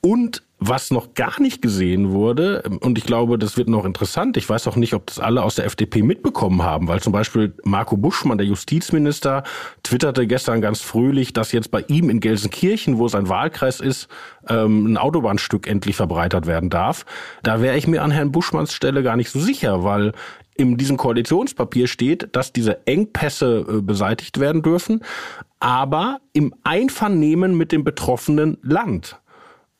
Und 0.00 0.42
was 0.66 0.90
noch 0.90 1.14
gar 1.14 1.40
nicht 1.40 1.60
gesehen 1.60 2.12
wurde, 2.12 2.62
und 2.80 2.96
ich 2.96 3.04
glaube, 3.04 3.38
das 3.38 3.56
wird 3.56 3.68
noch 3.68 3.84
interessant, 3.84 4.36
ich 4.36 4.48
weiß 4.48 4.66
auch 4.66 4.76
nicht, 4.76 4.94
ob 4.94 5.06
das 5.06 5.18
alle 5.18 5.42
aus 5.42 5.56
der 5.56 5.66
FDP 5.66 6.02
mitbekommen 6.02 6.62
haben, 6.62 6.88
weil 6.88 7.00
zum 7.00 7.12
Beispiel 7.12 7.54
Marco 7.64 7.96
Buschmann, 7.96 8.38
der 8.38 8.46
Justizminister, 8.46 9.42
twitterte 9.82 10.26
gestern 10.26 10.60
ganz 10.60 10.80
fröhlich, 10.80 11.32
dass 11.32 11.52
jetzt 11.52 11.70
bei 11.70 11.84
ihm 11.88 12.08
in 12.08 12.20
Gelsenkirchen, 12.20 12.98
wo 12.98 13.08
sein 13.08 13.28
Wahlkreis 13.28 13.80
ist, 13.80 14.08
ähm, 14.48 14.92
ein 14.92 14.96
Autobahnstück 14.96 15.66
endlich 15.66 15.96
verbreitert 15.96 16.46
werden 16.46 16.70
darf. 16.70 17.04
Da 17.42 17.60
wäre 17.60 17.76
ich 17.76 17.86
mir 17.86 18.02
an 18.02 18.10
Herrn 18.10 18.32
Buschmanns 18.32 18.72
Stelle 18.72 19.02
gar 19.02 19.16
nicht 19.16 19.30
so 19.30 19.40
sicher, 19.40 19.84
weil 19.84 20.12
in 20.56 20.76
diesem 20.76 20.96
Koalitionspapier 20.96 21.88
steht, 21.88 22.28
dass 22.36 22.52
diese 22.52 22.86
Engpässe 22.86 23.66
äh, 23.68 23.82
beseitigt 23.82 24.40
werden 24.40 24.62
dürfen, 24.62 25.00
aber 25.58 26.20
im 26.32 26.54
Einvernehmen 26.62 27.56
mit 27.56 27.72
dem 27.72 27.84
betroffenen 27.84 28.58
Land. 28.62 29.18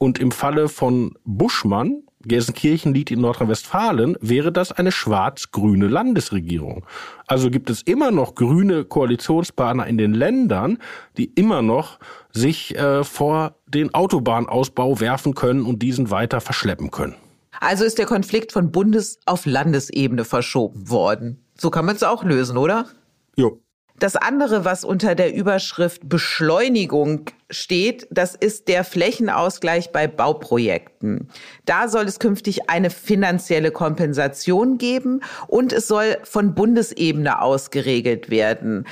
Und 0.05 0.19
im 0.19 0.33
Falle 0.33 0.69
von 0.69 1.15
Buschmann, 1.25 2.03
Gelsenkirchen 2.27 2.93
liegt 2.93 3.11
in 3.11 3.23
Nordrhein-Westfalen, 3.23 4.19
wäre 4.21 4.53
das 4.53 4.71
eine 4.71 4.93
schwarz-grüne 4.93 5.89
Landesregierung. 5.89 6.85
Also 7.27 7.49
gibt 7.49 7.71
es 7.71 7.81
immer 7.81 8.11
noch 8.11 8.35
grüne 8.35 8.85
Koalitionspartner 8.85 9.87
in 9.87 9.97
den 9.97 10.13
Ländern, 10.13 10.77
die 11.17 11.25
immer 11.25 11.63
noch 11.63 11.99
sich 12.35 12.77
äh, 12.77 13.03
vor 13.03 13.55
den 13.67 13.95
Autobahnausbau 13.95 15.01
werfen 15.01 15.35
können 15.35 15.65
und 15.65 15.81
diesen 15.81 16.11
weiter 16.11 16.43
verschleppen 16.43 16.91
können. 16.91 17.15
Also 17.59 17.87
ist 17.87 17.97
der 17.97 18.05
Konflikt 18.05 18.53
von 18.53 18.73
Bundes- 18.73 19.19
auf 19.25 19.47
Landesebene 19.47 20.27
verschoben 20.27 20.91
worden. 20.91 21.43
So 21.57 21.71
kann 21.71 21.87
man 21.87 21.97
es 21.97 22.03
auch 22.03 22.25
lösen, 22.25 22.59
oder? 22.59 22.89
Jo. 23.39 23.59
Das 24.05 24.17
andere, 24.17 24.67
was 24.67 24.85
unter 24.85 25.15
der 25.15 25.35
Überschrift 25.35 26.11
Beschleunigung 26.11 27.25
steht, 27.49 28.07
das 28.11 28.35
ist 28.35 28.69
der 28.69 28.85
Flächenausgleich 28.85 29.93
bei 29.93 30.07
Bauprojekten. 30.07 31.31
Da 31.65 31.89
soll 31.89 32.05
es 32.05 32.19
künftig 32.19 32.69
eine 32.69 32.91
finanzielle 32.91 33.71
Kompensation 33.71 34.77
geben 34.77 35.23
und 35.47 35.73
es 35.73 35.89
soll 35.89 36.19
von 36.23 36.55
Bundesebene 36.55 37.41
aus 37.41 37.71
geregelt 37.71 38.29
werden. 38.29 38.87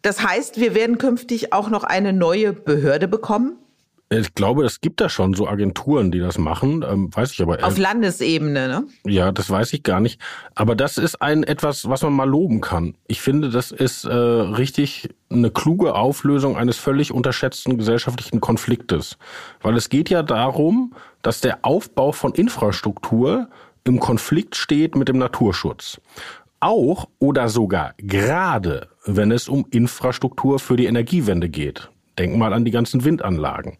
Das 0.00 0.26
heißt, 0.26 0.58
wir 0.58 0.74
werden 0.74 0.96
künftig 0.96 1.52
auch 1.52 1.68
noch 1.68 1.84
eine 1.84 2.14
neue 2.14 2.54
Behörde 2.54 3.06
bekommen? 3.06 3.58
Ich 4.10 4.34
glaube, 4.34 4.64
es 4.64 4.80
gibt 4.80 5.00
da 5.00 5.08
schon 5.08 5.34
so 5.34 5.48
Agenturen, 5.48 6.10
die 6.10 6.18
das 6.18 6.38
machen, 6.38 6.84
ähm, 6.88 7.14
weiß 7.14 7.32
ich 7.32 7.42
aber. 7.42 7.64
Auf 7.64 7.78
Landesebene, 7.78 8.68
ne? 8.68 8.84
Ja, 9.04 9.32
das 9.32 9.48
weiß 9.48 9.72
ich 9.72 9.82
gar 9.82 10.00
nicht. 10.00 10.20
Aber 10.54 10.76
das 10.76 10.98
ist 10.98 11.22
ein 11.22 11.42
etwas, 11.42 11.88
was 11.88 12.02
man 12.02 12.12
mal 12.12 12.28
loben 12.28 12.60
kann. 12.60 12.96
Ich 13.06 13.22
finde, 13.22 13.48
das 13.48 13.72
ist 13.72 14.04
äh, 14.04 14.12
richtig 14.12 15.08
eine 15.30 15.50
kluge 15.50 15.94
Auflösung 15.94 16.56
eines 16.56 16.76
völlig 16.76 17.12
unterschätzten 17.12 17.78
gesellschaftlichen 17.78 18.40
Konfliktes. 18.40 19.16
Weil 19.62 19.76
es 19.76 19.88
geht 19.88 20.10
ja 20.10 20.22
darum, 20.22 20.94
dass 21.22 21.40
der 21.40 21.60
Aufbau 21.62 22.12
von 22.12 22.34
Infrastruktur 22.34 23.48
im 23.84 24.00
Konflikt 24.00 24.54
steht 24.54 24.96
mit 24.96 25.08
dem 25.08 25.18
Naturschutz. 25.18 26.00
Auch 26.60 27.08
oder 27.18 27.48
sogar 27.48 27.94
gerade, 27.98 28.88
wenn 29.04 29.32
es 29.32 29.48
um 29.48 29.66
Infrastruktur 29.70 30.58
für 30.58 30.76
die 30.76 30.86
Energiewende 30.86 31.48
geht. 31.48 31.90
Denk 32.18 32.36
mal 32.36 32.52
an 32.52 32.64
die 32.64 32.70
ganzen 32.70 33.04
Windanlagen. 33.04 33.76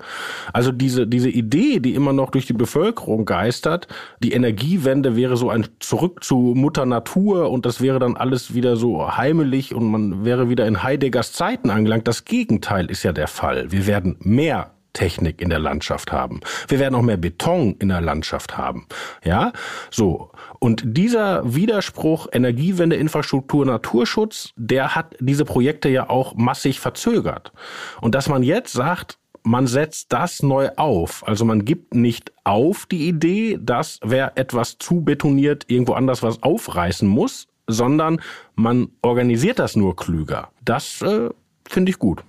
Also 0.53 0.73
diese, 0.73 1.07
diese 1.07 1.29
Idee, 1.29 1.79
die 1.81 1.95
immer 1.95 2.13
noch 2.13 2.31
durch 2.31 2.47
die 2.47 2.53
Bevölkerung 2.53 3.25
geistert, 3.25 3.87
die 4.21 4.33
Energiewende 4.33 5.17
wäre 5.17 5.37
so 5.37 5.51
ein 5.51 5.67
Zurück 5.79 6.25
zu 6.25 6.55
Mutter 6.57 6.85
Natur 6.87 7.51
und 7.51 7.65
das 7.65 7.81
wäre 7.81 7.99
dann 7.99 8.17
alles 8.17 8.55
wieder 8.55 8.77
so 8.77 9.17
heimelig 9.17 9.75
und 9.75 9.91
man 9.91 10.25
wäre 10.25 10.49
wieder 10.49 10.67
in 10.67 10.83
Heideggers 10.83 11.33
Zeiten 11.33 11.71
angelangt. 11.71 12.09
Das 12.09 12.25
Gegenteil 12.25 12.91
ist 12.91 13.03
ja 13.03 13.13
der 13.13 13.29
Fall. 13.29 13.71
Wir 13.71 13.87
werden 13.87 14.17
mehr 14.21 14.74
Technik 14.95 15.43
in 15.43 15.51
der 15.51 15.59
Landschaft 15.59 16.11
haben. 16.11 16.41
Wir 16.69 16.79
werden 16.79 16.95
auch 16.95 17.03
mehr 17.03 17.19
Beton 17.19 17.77
in 17.79 17.89
der 17.91 18.01
Landschaft 18.01 18.57
haben. 18.57 18.87
Ja, 19.23 19.53
so. 19.91 20.31
Und 20.59 20.83
dieser 20.85 21.55
Widerspruch 21.55 22.29
Energiewende, 22.33 22.97
Infrastruktur, 22.97 23.67
Naturschutz, 23.67 24.53
der 24.57 24.95
hat 24.95 25.15
diese 25.21 25.45
Projekte 25.45 25.91
ja 25.91 26.09
auch 26.09 26.35
massig 26.35 26.81
verzögert. 26.81 27.53
Und 28.01 28.15
dass 28.15 28.29
man 28.31 28.43
jetzt 28.43 28.73
sagt, 28.73 29.19
man 29.43 29.67
setzt 29.67 30.13
das 30.13 30.43
neu 30.43 30.71
auf. 30.77 31.27
Also 31.29 31.45
man 31.45 31.67
gibt 31.67 31.95
nicht 31.95 32.33
auf 32.45 32.87
die 32.87 33.09
Idee, 33.09 33.59
dass 33.61 34.01
wer 34.03 34.39
etwas 34.39 34.79
zu 34.79 35.03
betoniert 35.03 35.65
irgendwo 35.69 35.93
anders 35.93 36.23
was 36.23 36.43
aufreißen 36.43 37.07
muss, 37.07 37.47
sondern 37.67 38.21
man 38.55 38.89
organisiert 39.03 39.59
das 39.59 39.77
nur 39.77 39.97
klüger. 39.97 40.49
Das 40.65 41.03
äh, 41.03 41.29
finde 41.69 41.91
ich 41.91 41.99
gut. 41.99 42.25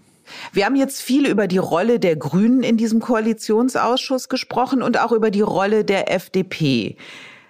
Wir 0.53 0.65
haben 0.65 0.75
jetzt 0.75 1.01
viel 1.01 1.27
über 1.27 1.47
die 1.47 1.57
Rolle 1.57 1.99
der 1.99 2.15
Grünen 2.15 2.63
in 2.63 2.77
diesem 2.77 2.99
Koalitionsausschuss 2.99 4.29
gesprochen 4.29 4.81
und 4.81 4.99
auch 4.99 5.11
über 5.11 5.31
die 5.31 5.41
Rolle 5.41 5.85
der 5.85 6.11
FDP. 6.13 6.97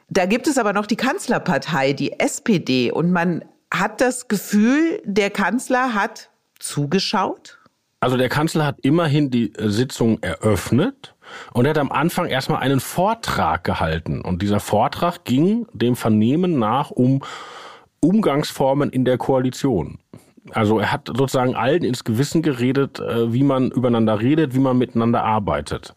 Da 0.09 0.25
gibt 0.25 0.47
es 0.47 0.57
aber 0.57 0.73
noch 0.73 0.85
die 0.85 0.95
Kanzlerpartei, 0.95 1.93
die 1.93 2.19
SPD, 2.19 2.91
und 2.91 3.11
man 3.11 3.43
hat 3.73 4.01
das 4.01 4.27
Gefühl, 4.27 5.01
der 5.03 5.29
Kanzler 5.29 5.93
hat 5.93 6.29
zugeschaut? 6.59 7.59
Also 7.99 8.17
der 8.17 8.29
Kanzler 8.29 8.65
hat 8.65 8.79
immerhin 8.81 9.31
die 9.31 9.51
Sitzung 9.57 10.21
eröffnet 10.21 11.15
und 11.53 11.65
er 11.65 11.71
hat 11.71 11.79
am 11.79 11.91
Anfang 11.91 12.27
erstmal 12.27 12.61
einen 12.61 12.79
Vortrag 12.79 13.63
gehalten. 13.63 14.21
Und 14.21 14.41
dieser 14.41 14.59
Vortrag 14.59 15.23
ging 15.23 15.65
dem 15.73 15.95
Vernehmen 15.95 16.59
nach 16.59 16.91
um 16.91 17.23
Umgangsformen 18.01 18.91
in 18.91 19.05
der 19.05 19.17
Koalition. 19.17 19.97
Also 20.51 20.79
er 20.79 20.91
hat 20.91 21.07
sozusagen 21.07 21.55
allen 21.55 21.83
ins 21.83 22.03
Gewissen 22.03 22.41
geredet, 22.41 22.99
äh, 22.99 23.33
wie 23.33 23.43
man 23.43 23.71
übereinander 23.71 24.21
redet, 24.21 24.53
wie 24.55 24.59
man 24.59 24.77
miteinander 24.77 25.23
arbeitet. 25.23 25.93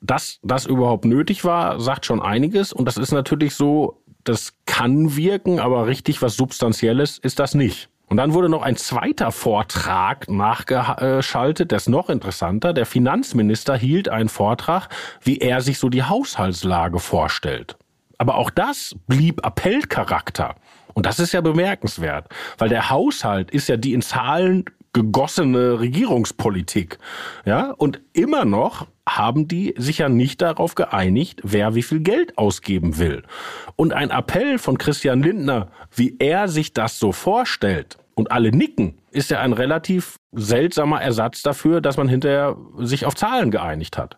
Dass 0.00 0.38
das 0.42 0.66
überhaupt 0.66 1.04
nötig 1.04 1.44
war, 1.44 1.80
sagt 1.80 2.06
schon 2.06 2.20
einiges. 2.20 2.72
Und 2.72 2.86
das 2.86 2.96
ist 2.96 3.12
natürlich 3.12 3.54
so, 3.54 4.02
das 4.24 4.54
kann 4.66 5.16
wirken, 5.16 5.60
aber 5.60 5.86
richtig 5.86 6.22
was 6.22 6.36
Substanzielles 6.36 7.18
ist 7.18 7.38
das 7.38 7.54
nicht. 7.54 7.88
Und 8.08 8.16
dann 8.16 8.32
wurde 8.32 8.48
noch 8.48 8.62
ein 8.62 8.76
zweiter 8.76 9.32
Vortrag 9.32 10.30
nachgeschaltet, 10.30 11.70
der 11.70 11.76
ist 11.76 11.88
noch 11.88 12.08
interessanter. 12.08 12.72
Der 12.72 12.86
Finanzminister 12.86 13.76
hielt 13.76 14.08
einen 14.08 14.30
Vortrag, 14.30 14.88
wie 15.22 15.38
er 15.38 15.60
sich 15.60 15.78
so 15.78 15.90
die 15.90 16.04
Haushaltslage 16.04 17.00
vorstellt. 17.00 17.76
Aber 18.16 18.36
auch 18.36 18.50
das 18.50 18.96
blieb 19.06 19.44
Appellcharakter. 19.44 20.54
Und 20.98 21.06
das 21.06 21.20
ist 21.20 21.30
ja 21.30 21.40
bemerkenswert, 21.40 22.26
weil 22.58 22.68
der 22.68 22.90
Haushalt 22.90 23.52
ist 23.52 23.68
ja 23.68 23.76
die 23.76 23.92
in 23.92 24.02
Zahlen 24.02 24.64
gegossene 24.92 25.78
Regierungspolitik. 25.78 26.98
Ja, 27.44 27.70
und 27.70 28.00
immer 28.14 28.44
noch 28.44 28.88
haben 29.08 29.46
die 29.46 29.76
sich 29.78 29.98
ja 29.98 30.08
nicht 30.08 30.42
darauf 30.42 30.74
geeinigt, 30.74 31.40
wer 31.44 31.76
wie 31.76 31.84
viel 31.84 32.00
Geld 32.00 32.36
ausgeben 32.36 32.98
will. 32.98 33.22
Und 33.76 33.92
ein 33.92 34.10
Appell 34.10 34.58
von 34.58 34.76
Christian 34.76 35.22
Lindner, 35.22 35.70
wie 35.94 36.16
er 36.18 36.48
sich 36.48 36.72
das 36.72 36.98
so 36.98 37.12
vorstellt, 37.12 37.96
und 38.16 38.32
alle 38.32 38.50
nicken, 38.50 38.97
ist 39.18 39.30
ja 39.30 39.40
ein 39.40 39.52
relativ 39.52 40.18
seltsamer 40.32 41.02
Ersatz 41.02 41.42
dafür, 41.42 41.80
dass 41.80 41.96
man 41.96 42.08
hinterher 42.08 42.56
sich 42.78 43.04
auf 43.04 43.16
Zahlen 43.16 43.50
geeinigt 43.50 43.98
hat. 43.98 44.16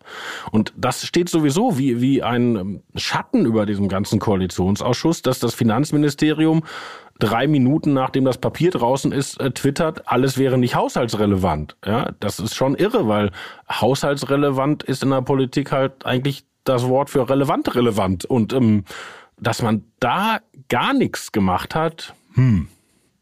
Und 0.51 0.73
das 0.77 1.05
steht 1.05 1.27
sowieso 1.27 1.77
wie, 1.77 1.99
wie 2.01 2.21
ein 2.21 2.83
Schatten 2.95 3.45
über 3.45 3.65
diesem 3.65 3.89
ganzen 3.89 4.19
Koalitionsausschuss, 4.19 5.23
dass 5.23 5.39
das 5.39 5.55
Finanzministerium 5.55 6.63
drei 7.17 7.47
Minuten 7.47 7.93
nachdem 7.93 8.25
das 8.25 8.37
Papier 8.37 8.71
draußen 8.71 9.11
ist, 9.11 9.39
äh, 9.41 9.51
twittert, 9.51 10.07
alles 10.07 10.37
wäre 10.37 10.57
nicht 10.57 10.75
haushaltsrelevant. 10.75 11.77
Ja, 11.85 12.11
das 12.19 12.39
ist 12.39 12.55
schon 12.55 12.75
irre, 12.75 13.07
weil 13.07 13.31
haushaltsrelevant 13.69 14.83
ist 14.83 15.03
in 15.03 15.09
der 15.09 15.21
Politik 15.21 15.71
halt 15.71 16.05
eigentlich 16.05 16.45
das 16.63 16.87
Wort 16.87 17.09
für 17.09 17.27
relevant 17.27 17.73
relevant. 17.75 18.25
Und 18.25 18.53
ähm, 18.53 18.85
dass 19.39 19.61
man 19.63 19.83
da 19.99 20.39
gar 20.69 20.93
nichts 20.93 21.31
gemacht 21.31 21.73
hat, 21.73 22.13
hm. 22.33 22.67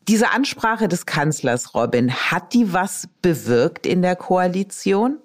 Diese 0.09 0.31
Ansprache 0.31 0.87
des 0.87 1.05
Kanzlers, 1.05 1.75
Robin, 1.75 2.11
hat 2.11 2.55
die 2.55 2.73
was 2.73 3.07
bewirkt 3.21 3.85
in 3.85 4.01
der 4.01 4.15
Koalition? 4.15 5.19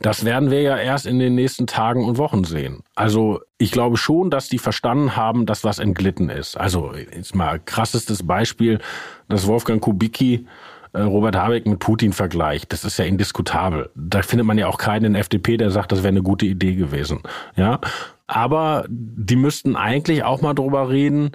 Das 0.00 0.24
werden 0.24 0.50
wir 0.50 0.60
ja 0.60 0.76
erst 0.76 1.06
in 1.06 1.20
den 1.20 1.36
nächsten 1.36 1.68
Tagen 1.68 2.04
und 2.04 2.18
Wochen 2.18 2.42
sehen. 2.42 2.82
Also 2.96 3.38
ich 3.58 3.70
glaube 3.70 3.96
schon, 3.96 4.28
dass 4.28 4.48
die 4.48 4.58
verstanden 4.58 5.14
haben, 5.14 5.46
dass 5.46 5.62
was 5.62 5.78
entglitten 5.78 6.30
ist. 6.30 6.56
Also 6.56 6.92
jetzt 7.14 7.36
mal 7.36 7.60
krassestes 7.60 8.26
Beispiel, 8.26 8.80
dass 9.28 9.46
Wolfgang 9.46 9.80
Kubicki 9.80 10.48
äh, 10.94 11.02
Robert 11.02 11.36
Habeck 11.36 11.66
mit 11.66 11.78
Putin 11.78 12.12
vergleicht. 12.12 12.72
Das 12.72 12.84
ist 12.84 12.98
ja 12.98 13.04
indiskutabel. 13.04 13.88
Da 13.94 14.22
findet 14.22 14.48
man 14.48 14.58
ja 14.58 14.66
auch 14.66 14.78
keinen 14.78 15.04
in 15.04 15.14
FDP, 15.14 15.58
der 15.58 15.70
sagt, 15.70 15.92
das 15.92 16.00
wäre 16.00 16.08
eine 16.08 16.24
gute 16.24 16.46
Idee 16.46 16.74
gewesen. 16.74 17.20
Ja, 17.54 17.78
aber 18.26 18.84
die 18.88 19.36
müssten 19.36 19.76
eigentlich 19.76 20.24
auch 20.24 20.40
mal 20.40 20.54
drüber 20.54 20.90
reden, 20.90 21.30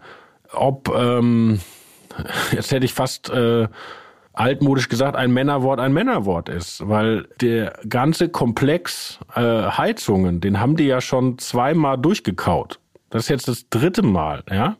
ob 0.51 0.89
ähm, 0.93 1.61
jetzt 2.51 2.71
hätte 2.71 2.85
ich 2.85 2.93
fast 2.93 3.29
äh, 3.29 3.67
altmodisch 4.33 4.89
gesagt, 4.89 5.15
ein 5.15 5.31
Männerwort 5.31 5.79
ein 5.79 5.93
Männerwort 5.93 6.49
ist, 6.49 6.87
weil 6.87 7.27
der 7.41 7.73
ganze 7.89 8.29
Komplex 8.29 9.19
äh, 9.35 9.41
Heizungen, 9.41 10.41
den 10.41 10.59
haben 10.59 10.75
die 10.75 10.85
ja 10.85 11.01
schon 11.01 11.37
zweimal 11.39 11.97
durchgekaut. 11.97 12.79
Das 13.09 13.23
ist 13.23 13.29
jetzt 13.29 13.47
das 13.47 13.69
dritte 13.69 14.03
Mal, 14.03 14.43
ja. 14.49 14.77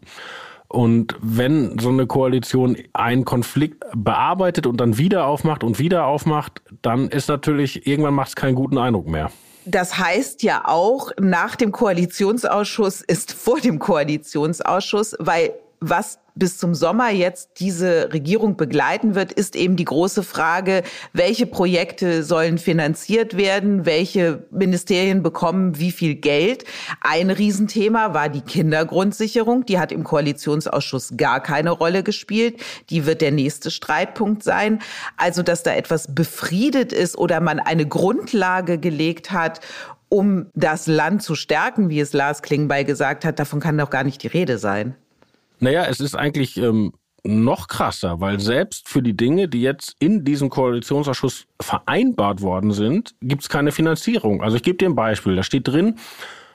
Und 0.69 1.15
wenn 1.21 1.79
so 1.79 1.89
eine 1.89 2.07
Koalition 2.07 2.77
einen 2.91 3.23
Konflikt 3.23 3.85
bearbeitet 3.95 4.67
und 4.67 4.81
dann 4.81 4.97
wieder 4.97 5.25
aufmacht 5.25 5.63
und 5.63 5.79
wieder 5.79 6.05
aufmacht, 6.05 6.61
dann 6.81 7.07
ist 7.07 7.29
natürlich, 7.29 7.87
irgendwann 7.87 8.13
macht 8.13 8.29
es 8.29 8.35
keinen 8.35 8.55
guten 8.55 8.77
Eindruck 8.77 9.07
mehr. 9.07 9.31
Das 9.65 9.97
heißt 9.97 10.43
ja 10.43 10.65
auch, 10.65 11.11
nach 11.19 11.55
dem 11.55 11.71
Koalitionsausschuss 11.71 13.01
ist 13.01 13.33
vor 13.33 13.59
dem 13.59 13.79
Koalitionsausschuss, 13.79 15.15
weil 15.19 15.53
was 15.79 16.19
bis 16.37 16.57
zum 16.57 16.75
Sommer 16.75 17.09
jetzt 17.09 17.59
diese 17.59 18.13
Regierung 18.13 18.57
begleiten 18.57 19.15
wird, 19.15 19.33
ist 19.33 19.55
eben 19.55 19.75
die 19.75 19.85
große 19.85 20.23
Frage, 20.23 20.83
welche 21.13 21.47
Projekte 21.47 22.23
sollen 22.23 22.57
finanziert 22.57 23.37
werden, 23.37 23.85
welche 23.85 24.45
Ministerien 24.51 25.23
bekommen 25.23 25.79
wie 25.79 25.91
viel 25.91 26.15
Geld. 26.15 26.63
Ein 27.01 27.31
Riesenthema 27.31 28.13
war 28.13 28.29
die 28.29 28.41
Kindergrundsicherung. 28.41 29.65
Die 29.65 29.79
hat 29.79 29.91
im 29.91 30.03
Koalitionsausschuss 30.03 31.13
gar 31.17 31.41
keine 31.41 31.71
Rolle 31.71 32.03
gespielt. 32.03 32.61
Die 32.89 33.05
wird 33.05 33.21
der 33.21 33.31
nächste 33.31 33.71
Streitpunkt 33.71 34.43
sein. 34.43 34.79
Also, 35.17 35.41
dass 35.41 35.63
da 35.63 35.73
etwas 35.73 36.13
befriedet 36.13 36.93
ist 36.93 37.17
oder 37.17 37.39
man 37.39 37.59
eine 37.59 37.87
Grundlage 37.87 38.77
gelegt 38.77 39.31
hat, 39.31 39.59
um 40.09 40.47
das 40.53 40.87
Land 40.87 41.23
zu 41.23 41.35
stärken, 41.35 41.89
wie 41.89 41.99
es 41.99 42.13
Lars 42.13 42.41
Klingbeil 42.41 42.85
gesagt 42.85 43.25
hat, 43.25 43.39
davon 43.39 43.59
kann 43.59 43.77
doch 43.77 43.89
gar 43.89 44.03
nicht 44.03 44.23
die 44.23 44.27
Rede 44.27 44.57
sein. 44.57 44.95
Naja, 45.59 45.85
es 45.85 45.99
ist 45.99 46.15
eigentlich 46.15 46.57
ähm, 46.57 46.93
noch 47.23 47.67
krasser, 47.67 48.19
weil 48.21 48.39
selbst 48.39 48.87
für 48.87 49.01
die 49.01 49.15
Dinge, 49.15 49.47
die 49.47 49.61
jetzt 49.61 49.95
in 49.99 50.23
diesem 50.23 50.49
Koalitionsausschuss 50.49 51.45
vereinbart 51.61 52.41
worden 52.41 52.71
sind, 52.71 53.15
gibt 53.21 53.43
es 53.43 53.49
keine 53.49 53.71
Finanzierung. 53.71 54.41
Also 54.41 54.57
ich 54.57 54.63
gebe 54.63 54.77
dir 54.77 54.89
ein 54.89 54.95
Beispiel. 54.95 55.35
Da 55.35 55.43
steht 55.43 55.67
drin, 55.67 55.95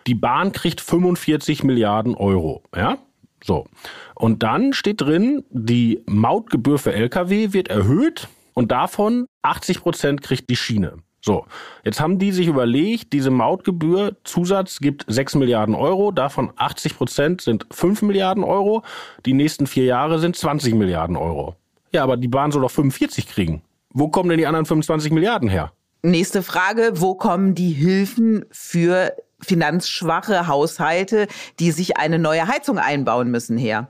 die 0.07 0.15
Bahn 0.15 0.53
kriegt 0.53 0.81
45 0.81 1.63
Milliarden 1.65 2.15
Euro. 2.15 2.63
Ja, 2.75 2.99
so. 3.45 3.67
Und 4.15 4.43
dann 4.43 4.73
steht 4.73 5.01
drin, 5.01 5.45
die 5.51 6.03
Mautgebühr 6.07 6.79
für 6.79 6.93
Lkw 6.93 7.53
wird 7.53 7.69
erhöht 7.69 8.29
und 8.55 8.71
davon 8.71 9.27
80 9.43 9.81
Prozent 9.81 10.23
kriegt 10.23 10.49
die 10.49 10.57
Schiene. 10.57 10.97
So, 11.25 11.47
jetzt 11.85 12.01
haben 12.01 12.19
die 12.19 12.33
sich 12.33 12.49
überlegt, 12.49 13.13
diese 13.13 13.31
Mautgebühr 13.31 14.17
Zusatz 14.25 14.81
gibt 14.81 15.05
6 15.07 15.37
Milliarden 15.37 15.77
Euro, 15.77 16.11
davon 16.11 16.53
80 16.57 16.97
Prozent 16.97 17.41
sind 17.41 17.65
5 17.71 18.03
Milliarden 18.03 18.43
Euro, 18.43 18.83
die 19.25 19.33
nächsten 19.33 19.69
vier 19.69 19.85
Jahre 19.85 20.19
sind 20.19 20.35
20 20.35 20.75
Milliarden 20.75 21.17
Euro. 21.17 21.55
Ja, 21.93 22.03
aber 22.03 22.17
die 22.17 22.27
Bahn 22.27 22.51
soll 22.51 22.63
doch 22.63 22.73
45 22.73 23.29
kriegen. 23.29 23.63
Wo 23.91 24.09
kommen 24.09 24.31
denn 24.31 24.39
die 24.39 24.47
anderen 24.49 24.67
25 24.67 25.13
Milliarden 25.13 25.49
her? 25.49 25.73
Nächste 26.03 26.43
Frage, 26.43 26.95
wo 26.97 27.15
kommen 27.15 27.55
die 27.55 27.71
Hilfen 27.71 28.45
für 28.51 29.13
finanzschwache 29.39 30.49
Haushalte, 30.49 31.29
die 31.61 31.71
sich 31.71 31.99
eine 31.99 32.19
neue 32.19 32.49
Heizung 32.49 32.79
einbauen 32.79 33.31
müssen, 33.31 33.57
her? 33.57 33.87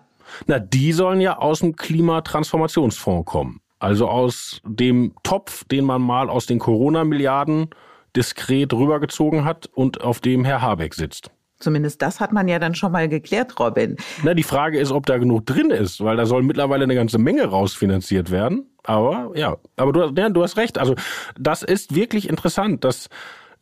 Na, 0.47 0.59
die 0.59 0.93
sollen 0.93 1.23
ja 1.23 1.39
aus 1.39 1.61
dem 1.61 1.77
Klimatransformationsfonds 1.77 3.25
kommen. 3.25 3.61
Also 3.83 4.07
aus 4.07 4.61
dem 4.65 5.13
Topf, 5.25 5.65
den 5.65 5.85
man 5.85 6.01
mal 6.01 6.31
aus 6.31 6.47
den 6.47 6.61
Corona-Milliarden 6.61 7.71
diskret 8.15 8.73
rübergezogen 8.73 9.45
hat 9.45 9.69
und 9.75 10.03
auf 10.03 10.21
dem 10.21 10.45
Herr 10.45 10.63
Habeck 10.63 10.95
sitzt. 10.95 11.33
Zumindest 11.59 12.01
das 12.01 12.21
hat 12.21 12.33
man 12.33 12.47
ja 12.47 12.61
dann 12.61 12.77
schon 12.77 12.93
mal 12.93 13.09
geklärt, 13.09 13.59
Robin. 13.59 13.97
Na, 14.23 14.35
die 14.35 14.45
Frage 14.45 14.79
ist, 14.79 14.93
ob 14.93 15.07
da 15.07 15.19
genug 15.19 15.47
drin 15.47 15.71
ist, 15.71 16.03
weil 16.03 16.17
da 16.17 16.27
soll 16.27 16.45
mittlerweile 16.45 16.85
eine 16.85 16.95
ganze 16.95 17.19
Menge 17.19 17.45
rausfinanziert 17.45 18.31
werden. 18.31 18.71
Aber 18.85 19.33
ja, 19.35 19.57
aber 19.77 19.93
du, 19.93 20.13
ja, 20.17 20.29
du 20.29 20.45
hast 20.45 20.57
recht. 20.57 20.79
Also 20.79 20.95
das 21.37 21.65
ist 21.65 21.93
wirklich 21.93 22.29
interessant, 22.29 22.85
dass 22.85 23.09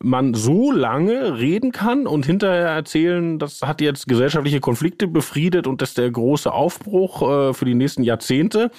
man 0.03 0.33
so 0.33 0.71
lange 0.71 1.39
reden 1.39 1.71
kann 1.71 2.07
und 2.07 2.25
hinterher 2.25 2.69
erzählen, 2.69 3.39
das 3.39 3.61
hat 3.61 3.81
jetzt 3.81 4.07
gesellschaftliche 4.07 4.59
Konflikte 4.59 5.07
befriedet 5.07 5.67
und 5.67 5.81
das 5.81 5.89
ist 5.89 5.97
der 5.97 6.11
große 6.11 6.51
Aufbruch 6.51 7.21
äh, 7.21 7.53
für 7.53 7.65
die 7.65 7.75
nächsten 7.75 8.03
Jahrzehnte 8.03 8.71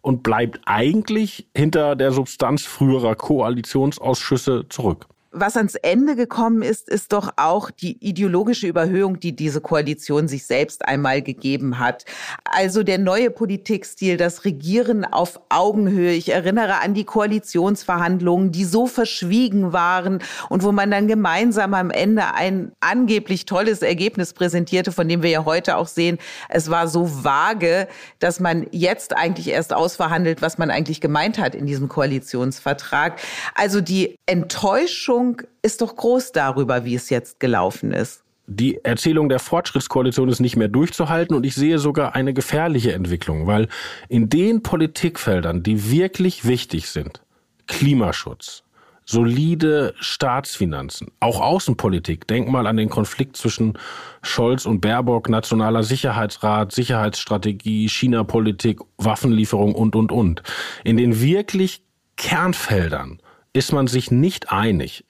und 0.00 0.22
bleibt 0.22 0.60
eigentlich 0.66 1.48
hinter 1.54 1.96
der 1.96 2.12
Substanz 2.12 2.64
früherer 2.64 3.14
Koalitionsausschüsse 3.14 4.66
zurück. 4.68 5.06
Was 5.40 5.56
ans 5.56 5.76
Ende 5.76 6.16
gekommen 6.16 6.62
ist, 6.62 6.88
ist 6.88 7.12
doch 7.12 7.30
auch 7.36 7.70
die 7.70 7.96
ideologische 8.04 8.66
Überhöhung, 8.66 9.20
die 9.20 9.36
diese 9.36 9.60
Koalition 9.60 10.26
sich 10.26 10.46
selbst 10.46 10.84
einmal 10.84 11.22
gegeben 11.22 11.78
hat. 11.78 12.04
Also 12.42 12.82
der 12.82 12.98
neue 12.98 13.30
Politikstil, 13.30 14.16
das 14.16 14.44
Regieren 14.44 15.04
auf 15.04 15.38
Augenhöhe. 15.48 16.12
Ich 16.12 16.30
erinnere 16.32 16.80
an 16.80 16.92
die 16.94 17.04
Koalitionsverhandlungen, 17.04 18.50
die 18.50 18.64
so 18.64 18.88
verschwiegen 18.88 19.72
waren 19.72 20.18
und 20.48 20.64
wo 20.64 20.72
man 20.72 20.90
dann 20.90 21.06
gemeinsam 21.06 21.72
am 21.74 21.90
Ende 21.90 22.34
ein 22.34 22.72
angeblich 22.80 23.46
tolles 23.46 23.82
Ergebnis 23.82 24.32
präsentierte, 24.32 24.90
von 24.90 25.06
dem 25.06 25.22
wir 25.22 25.30
ja 25.30 25.44
heute 25.44 25.76
auch 25.76 25.86
sehen, 25.86 26.18
es 26.48 26.68
war 26.68 26.88
so 26.88 27.22
vage, 27.22 27.86
dass 28.18 28.40
man 28.40 28.66
jetzt 28.72 29.16
eigentlich 29.16 29.46
erst 29.48 29.72
ausverhandelt, 29.72 30.42
was 30.42 30.58
man 30.58 30.72
eigentlich 30.72 31.00
gemeint 31.00 31.38
hat 31.38 31.54
in 31.54 31.66
diesem 31.66 31.88
Koalitionsvertrag. 31.88 33.20
Also 33.54 33.80
die 33.80 34.16
Enttäuschung 34.26 35.27
Enttäuschung 35.28 35.42
ist 35.62 35.80
doch 35.80 35.96
groß 35.96 36.32
darüber, 36.32 36.84
wie 36.84 36.94
es 36.94 37.10
jetzt 37.10 37.40
gelaufen 37.40 37.92
ist. 37.92 38.22
Die 38.46 38.82
Erzählung 38.82 39.28
der 39.28 39.40
Fortschrittskoalition 39.40 40.28
ist 40.30 40.40
nicht 40.40 40.56
mehr 40.56 40.68
durchzuhalten 40.68 41.36
und 41.36 41.44
ich 41.44 41.54
sehe 41.54 41.78
sogar 41.78 42.14
eine 42.14 42.32
gefährliche 42.32 42.94
Entwicklung, 42.94 43.46
weil 43.46 43.68
in 44.08 44.30
den 44.30 44.62
Politikfeldern, 44.62 45.62
die 45.62 45.90
wirklich 45.90 46.46
wichtig 46.46 46.88
sind, 46.88 47.20
Klimaschutz, 47.66 48.62
solide 49.04 49.94
Staatsfinanzen, 50.00 51.08
auch 51.20 51.42
Außenpolitik. 51.42 52.26
Denk 52.26 52.48
mal 52.48 52.66
an 52.66 52.78
den 52.78 52.88
Konflikt 52.88 53.36
zwischen 53.36 53.78
Scholz 54.22 54.64
und 54.64 54.80
Baerbock, 54.80 55.28
nationaler 55.28 55.82
Sicherheitsrat, 55.82 56.72
Sicherheitsstrategie, 56.72 57.86
China-Politik, 57.90 58.80
Waffenlieferung 58.96 59.74
und, 59.74 59.94
und, 59.94 60.10
und. 60.10 60.42
In 60.84 60.96
den 60.96 61.20
wirklich 61.20 61.82
Kernfeldern 62.16 63.20
ist 63.52 63.72
man 63.72 63.88
sich 63.88 64.10
nicht 64.10 64.50
einig 64.50 65.04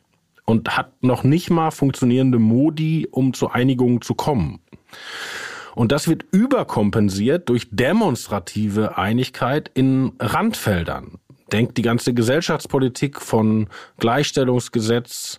und 0.48 0.78
hat 0.78 1.02
noch 1.02 1.24
nicht 1.24 1.50
mal 1.50 1.70
funktionierende 1.70 2.38
Modi, 2.38 3.06
um 3.10 3.34
zu 3.34 3.50
Einigungen 3.50 4.00
zu 4.00 4.14
kommen. 4.14 4.60
Und 5.74 5.92
das 5.92 6.08
wird 6.08 6.24
überkompensiert 6.32 7.50
durch 7.50 7.68
demonstrative 7.70 8.96
Einigkeit 8.96 9.70
in 9.74 10.12
Randfeldern. 10.18 11.18
Denkt 11.52 11.76
die 11.76 11.82
ganze 11.82 12.14
Gesellschaftspolitik 12.14 13.20
von 13.20 13.68
Gleichstellungsgesetz 13.98 15.38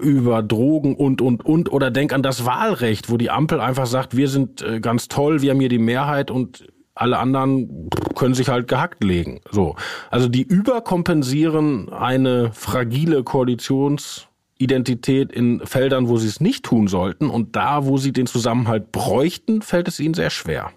über 0.00 0.42
Drogen 0.42 0.96
und, 0.96 1.22
und, 1.22 1.44
und, 1.44 1.70
oder 1.70 1.92
denk 1.92 2.12
an 2.12 2.24
das 2.24 2.44
Wahlrecht, 2.44 3.10
wo 3.10 3.18
die 3.18 3.30
Ampel 3.30 3.60
einfach 3.60 3.86
sagt, 3.86 4.16
wir 4.16 4.26
sind 4.26 4.62
äh, 4.62 4.80
ganz 4.80 5.06
toll, 5.06 5.42
wir 5.42 5.52
haben 5.52 5.60
hier 5.60 5.68
die 5.68 5.78
Mehrheit 5.78 6.32
und 6.32 6.66
alle 6.98 7.18
anderen 7.18 7.88
können 8.14 8.34
sich 8.34 8.48
halt 8.48 8.68
gehackt 8.68 9.02
legen. 9.04 9.40
So. 9.50 9.76
Also 10.10 10.28
die 10.28 10.42
überkompensieren 10.42 11.92
eine 11.92 12.52
fragile 12.52 13.22
Koalitionsidentität 13.22 15.32
in 15.32 15.60
Feldern, 15.64 16.08
wo 16.08 16.18
sie 16.18 16.28
es 16.28 16.40
nicht 16.40 16.64
tun 16.64 16.88
sollten. 16.88 17.30
Und 17.30 17.56
da, 17.56 17.86
wo 17.86 17.96
sie 17.98 18.12
den 18.12 18.26
Zusammenhalt 18.26 18.92
bräuchten, 18.92 19.62
fällt 19.62 19.88
es 19.88 20.00
ihnen 20.00 20.14
sehr 20.14 20.30
schwer. 20.30 20.72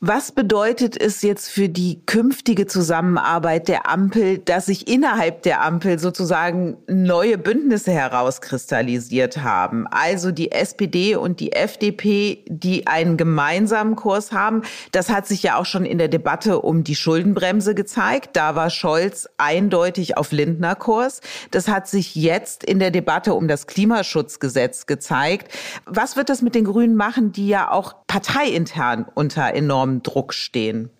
Was 0.00 0.30
bedeutet 0.30 0.96
es 0.96 1.22
jetzt 1.22 1.50
für 1.50 1.68
die 1.68 2.06
künftige 2.06 2.68
Zusammenarbeit 2.68 3.66
der 3.66 3.90
Ampel, 3.90 4.38
dass 4.38 4.66
sich 4.66 4.86
innerhalb 4.86 5.42
der 5.42 5.64
Ampel 5.64 5.98
sozusagen 5.98 6.76
neue 6.86 7.36
Bündnisse 7.36 7.90
herauskristallisiert 7.90 9.38
haben? 9.38 9.88
Also 9.88 10.30
die 10.30 10.52
SPD 10.52 11.16
und 11.16 11.40
die 11.40 11.50
FDP, 11.50 12.44
die 12.46 12.86
einen 12.86 13.16
gemeinsamen 13.16 13.96
Kurs 13.96 14.30
haben. 14.30 14.62
Das 14.92 15.10
hat 15.10 15.26
sich 15.26 15.42
ja 15.42 15.56
auch 15.56 15.66
schon 15.66 15.84
in 15.84 15.98
der 15.98 16.06
Debatte 16.06 16.60
um 16.60 16.84
die 16.84 16.94
Schuldenbremse 16.94 17.74
gezeigt. 17.74 18.36
Da 18.36 18.54
war 18.54 18.70
Scholz 18.70 19.28
eindeutig 19.36 20.16
auf 20.16 20.30
Lindner 20.30 20.76
Kurs. 20.76 21.22
Das 21.50 21.66
hat 21.66 21.88
sich 21.88 22.14
jetzt 22.14 22.62
in 22.62 22.78
der 22.78 22.92
Debatte 22.92 23.34
um 23.34 23.48
das 23.48 23.66
Klimaschutzgesetz 23.66 24.86
gezeigt. 24.86 25.52
Was 25.86 26.14
wird 26.14 26.28
das 26.28 26.40
mit 26.40 26.54
den 26.54 26.66
Grünen 26.66 26.94
machen, 26.94 27.32
die 27.32 27.48
ja 27.48 27.72
auch 27.72 27.96
parteiintern 28.06 29.04
unter 29.16 29.54
enorm 29.54 29.87
enormen 29.88 30.02
Druck 30.02 30.34
stehen. 30.34 30.90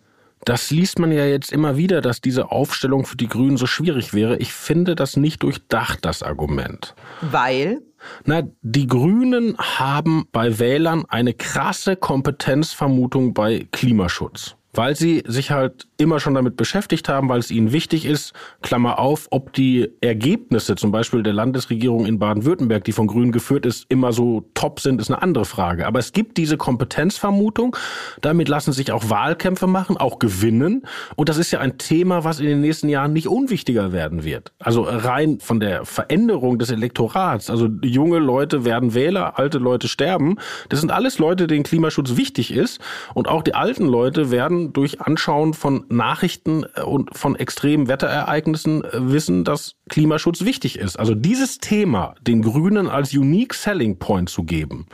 Das 0.45 0.71
liest 0.71 0.99
man 0.99 1.11
ja 1.13 1.27
jetzt 1.27 1.53
immer 1.53 1.77
wieder, 1.77 2.01
dass 2.01 2.21
diese 2.21 2.51
Aufstellung 2.53 3.05
für 3.05 3.17
die 3.17 3.29
Grünen 3.29 3.57
so 3.57 3.67
schwierig 3.67 4.15
wäre. 4.15 4.37
Ich 4.39 4.53
finde 4.53 4.95
das 4.95 5.17
nicht 5.17 5.43
durchdacht, 5.43 6.05
das 6.05 6.23
Argument. 6.23 6.95
Weil? 7.21 7.83
Na, 8.25 8.43
die 8.63 8.87
Grünen 8.87 9.59
haben 9.59 10.29
bei 10.31 10.61
Wählern 10.61 11.05
eine 11.09 11.35
krasse 11.35 11.97
Kompetenzvermutung 11.97 13.35
bei 13.35 13.67
Klimaschutz 13.73 14.55
weil 14.79 14.95
sie 14.95 15.25
sich 15.27 15.51
halt 15.51 15.88
immer 16.01 16.21
schon 16.21 16.35
damit 16.35 16.57
beschäftigt 16.57 17.09
haben, 17.09 17.29
weil 17.29 17.41
es 17.41 17.51
ihnen 17.51 17.73
wichtig 17.73 18.07
ist, 18.07 18.33
Klammer 18.63 19.01
auf, 19.01 19.27
ob 19.31 19.53
die 19.53 19.91
Ergebnisse 20.01 20.77
zum 20.77 20.93
Beispiel 20.93 21.25
der 21.25 21.33
Landesregierung 21.33 22.07
in 22.07 22.21
Baden-Württemberg, 22.21 22.85
die 22.85 22.93
von 22.93 23.09
Grünen 23.09 23.33
geführt 23.33 23.67
ist, 23.67 23.85
immer 23.89 24.13
so 24.13 24.49
top 24.55 24.79
sind, 24.79 25.01
ist 25.01 25.11
eine 25.11 25.21
andere 25.21 25.45
Frage. 25.45 25.87
Aber 25.89 25.99
es 25.99 26.13
gibt 26.13 26.37
diese 26.37 26.57
Kompetenzvermutung, 26.57 27.77
damit 28.21 28.49
lassen 28.49 28.73
sich 28.73 28.93
auch 28.93 29.11
Wahlkämpfe 29.11 29.67
machen, 29.67 29.97
auch 29.97 30.21
gewinnen. 30.21 30.83
Und 31.17 31.29
das 31.29 31.37
ist 31.37 31.51
ja 31.51 31.59
ein 31.59 31.79
Thema, 31.79 32.23
was 32.23 32.39
in 32.39 32.47
den 32.47 32.61
nächsten 32.61 32.89
Jahren 32.89 33.13
nicht 33.13 33.27
unwichtiger 33.27 33.93
werden 33.93 34.23
wird. 34.23 34.53
Also 34.61 34.83
rein 34.83 35.41
von 35.41 35.59
der 35.59 35.85
Veränderung 35.85 36.61
des 36.61 36.71
Elektorats, 36.71 37.51
also 37.51 37.69
junge 37.83 38.21
Leute 38.21 38.65
werden 38.65 38.95
Wähler, 38.95 39.37
alte 39.37 39.59
Leute 39.59 39.89
sterben. 39.89 40.37
Das 40.69 40.79
sind 40.79 40.93
alles 40.93 41.19
Leute, 41.19 41.49
denen 41.49 41.65
Klimaschutz 41.65 42.17
wichtig 42.17 42.53
ist. 42.53 42.81
Und 43.15 43.27
auch 43.27 43.43
die 43.43 43.55
alten 43.55 43.87
Leute 43.87 44.31
werden 44.31 44.73
durch 44.73 45.01
Anschauen 45.01 45.55
von 45.55 45.87
Nachrichten 45.91 46.65
äh, 46.75 46.83
und 46.83 47.17
von 47.17 47.37
extremen 47.37 47.89
Wetterereignissen 47.89 48.85
äh, 48.85 49.13
wissen, 49.13 49.45
dass 49.45 49.75
Klimaschutz 49.89 50.45
wichtig 50.45 50.79
ist. 50.79 50.99
Also 50.99 51.15
dieses 51.15 51.59
Thema 51.59 52.15
den 52.21 52.43
Grünen 52.43 52.89
als 52.89 53.15
Unique 53.15 53.55
Selling 53.55 53.99
Point 53.99 54.29
zu 54.29 54.45
geben, 54.45 54.87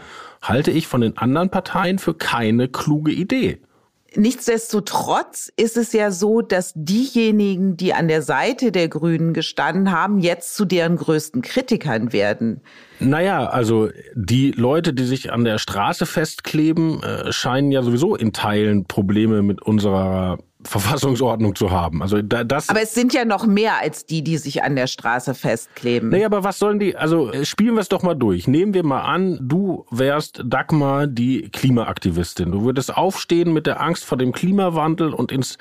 halte 0.43 0.71
ich 0.71 0.87
von 0.87 1.01
den 1.01 1.17
anderen 1.17 1.51
Parteien 1.51 1.99
für 1.99 2.15
keine 2.15 2.69
kluge 2.69 3.13
Idee. 3.13 3.61
Nichtsdestotrotz 4.17 5.51
ist 5.57 5.77
es 5.77 5.93
ja 5.93 6.11
so, 6.11 6.41
dass 6.41 6.73
diejenigen, 6.77 7.77
die 7.77 7.95
an 7.95 8.09
der 8.09 8.23
Seite 8.23 8.71
der 8.71 8.89
Grünen 8.89 9.35
gestanden 9.35 9.91
haben, 9.91 10.21
jetzt 10.21 10.55
zu 10.55 10.65
deren 10.65 10.97
größten 10.97 11.43
Kritikern 11.43 12.13
werden. 12.13 12.61
Naja, 13.01 13.47
also 13.47 13.89
die 14.15 14.53
Leute, 14.53 14.95
die 14.95 15.05
sich 15.05 15.33
an 15.33 15.45
der 15.45 15.59
Straße 15.59 16.07
festkleben, 16.07 17.03
äh, 17.03 17.33
scheinen 17.33 17.73
ja 17.73 17.83
sowieso 17.83 18.15
in 18.15 18.33
Teilen 18.33 18.85
Probleme 18.87 19.43
mit 19.43 19.63
unserer 19.63 20.39
Verfassungsordnung 20.67 21.55
zu 21.55 21.71
haben. 21.71 22.03
Also 22.03 22.23
das. 22.23 22.69
Aber 22.69 22.83
es 22.83 22.95
sind 22.95 23.13
ja 23.13 23.25
noch 23.25 23.47
mehr 23.47 23.81
als 23.81 24.07
die, 24.07 24.23
die 24.23 24.39
sich 24.39 24.63
an 24.63 24.77
der 24.77 24.87
Straße 24.87 25.35
festkleben. 25.35 26.11
Naja, 26.11 26.27
aber 26.27 26.45
was 26.45 26.59
sollen 26.59 26.79
die? 26.79 26.97
Also 26.97 27.31
äh, 27.31 27.45
spielen 27.45 27.75
wir 27.75 27.81
es 27.81 27.89
doch 27.89 28.03
mal 28.03 28.15
durch. 28.15 28.49
Nehmen 28.49 28.75
wir 28.75 28.85
mal 28.85 29.03
an, 29.03 29.39
du 29.41 29.87
wärst 29.91 30.43
Dagmar, 30.45 31.07
die 31.07 31.51
Klimaaktivistin. 31.51 32.53
Du 32.53 32.65
würdest 32.65 32.97
aufstehen 32.97 33.53
mit 33.53 33.67
der 33.67 33.81
Angst 33.81 34.05
vor 34.05 34.19
dem 34.19 34.33
Klimawandel 34.33 35.13
und 35.13 35.33
ins 35.33 35.59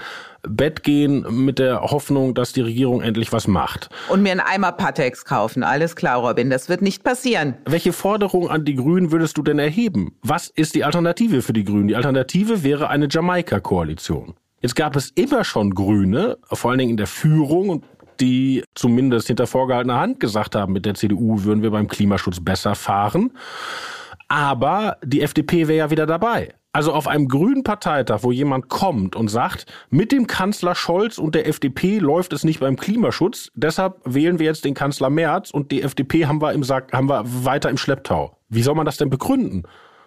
Bett 0.47 0.83
gehen 0.83 1.25
mit 1.45 1.57
der 1.59 1.81
Hoffnung, 1.81 2.33
dass 2.33 2.51
die 2.51 2.61
Regierung 2.61 3.01
endlich 3.01 3.31
was 3.31 3.47
macht. 3.47 3.89
Und 4.09 4.23
mir 4.23 4.31
einen 4.31 4.41
Eimer 4.41 4.73
Patex 4.73 5.25
kaufen. 5.25 5.63
Alles 5.63 5.95
klar, 5.95 6.19
Robin. 6.19 6.49
Das 6.49 6.69
wird 6.69 6.81
nicht 6.81 7.03
passieren. 7.03 7.55
Welche 7.65 7.93
Forderung 7.93 8.49
an 8.49 8.65
die 8.65 8.75
Grünen 8.75 9.11
würdest 9.11 9.37
du 9.37 9.43
denn 9.43 9.59
erheben? 9.59 10.15
Was 10.21 10.49
ist 10.49 10.75
die 10.75 10.83
Alternative 10.83 11.41
für 11.41 11.53
die 11.53 11.63
Grünen? 11.63 11.87
Die 11.87 11.95
Alternative 11.95 12.63
wäre 12.63 12.89
eine 12.89 13.07
Jamaika-Koalition. 13.09 14.33
Jetzt 14.63 14.77
gab 14.77 14.95
es 14.95 15.09
immer 15.09 15.43
schon 15.43 15.71
Grüne, 15.71 16.37
vor 16.45 16.71
allen 16.71 16.77
Dingen 16.77 16.91
in 16.91 16.97
der 16.97 17.05
Führung, 17.05 17.83
die 18.21 18.63
zumindest 18.75 19.27
hinter 19.27 19.45
vorgehaltener 19.45 19.99
Hand 19.99 20.21
gesagt 20.21 20.55
haben, 20.55 20.71
mit 20.71 20.85
der 20.85 20.93
CDU 20.93 21.43
würden 21.43 21.61
wir 21.61 21.71
beim 21.71 21.89
Klimaschutz 21.89 22.39
besser 22.39 22.73
fahren. 22.73 23.33
Aber 24.29 24.95
die 25.03 25.21
FDP 25.21 25.67
wäre 25.67 25.79
ja 25.79 25.91
wieder 25.91 26.05
dabei. 26.05 26.53
Also 26.71 26.93
auf 26.93 27.09
einem 27.09 27.27
grünen 27.27 27.63
Parteitag, 27.63 28.19
wo 28.21 28.31
jemand 28.31 28.69
kommt 28.69 29.17
und 29.17 29.27
sagt, 29.27 29.65
mit 29.89 30.13
dem 30.13 30.27
Kanzler 30.27 30.75
Scholz 30.75 31.17
und 31.17 31.35
der 31.35 31.45
FDP 31.45 31.99
läuft 31.99 32.31
es 32.31 32.45
nicht 32.45 32.61
beim 32.61 32.77
Klimaschutz, 32.77 33.51
deshalb 33.55 33.99
wählen 34.05 34.39
wir 34.39 34.45
jetzt 34.45 34.63
den 34.63 34.75
Kanzler 34.75 35.09
Merz 35.09 35.51
und 35.51 35.71
die 35.71 35.81
FDP 35.81 36.25
haben 36.25 36.41
wir 36.41 36.53
im 36.53 36.63
Sack, 36.63 36.93
haben 36.93 37.09
wir 37.09 37.23
weiter 37.25 37.69
im 37.69 37.77
Schlepptau. 37.77 38.37
Wie 38.47 38.63
soll 38.63 38.75
man 38.75 38.85
das 38.85 38.95
denn 38.95 39.09
begründen? 39.09 39.63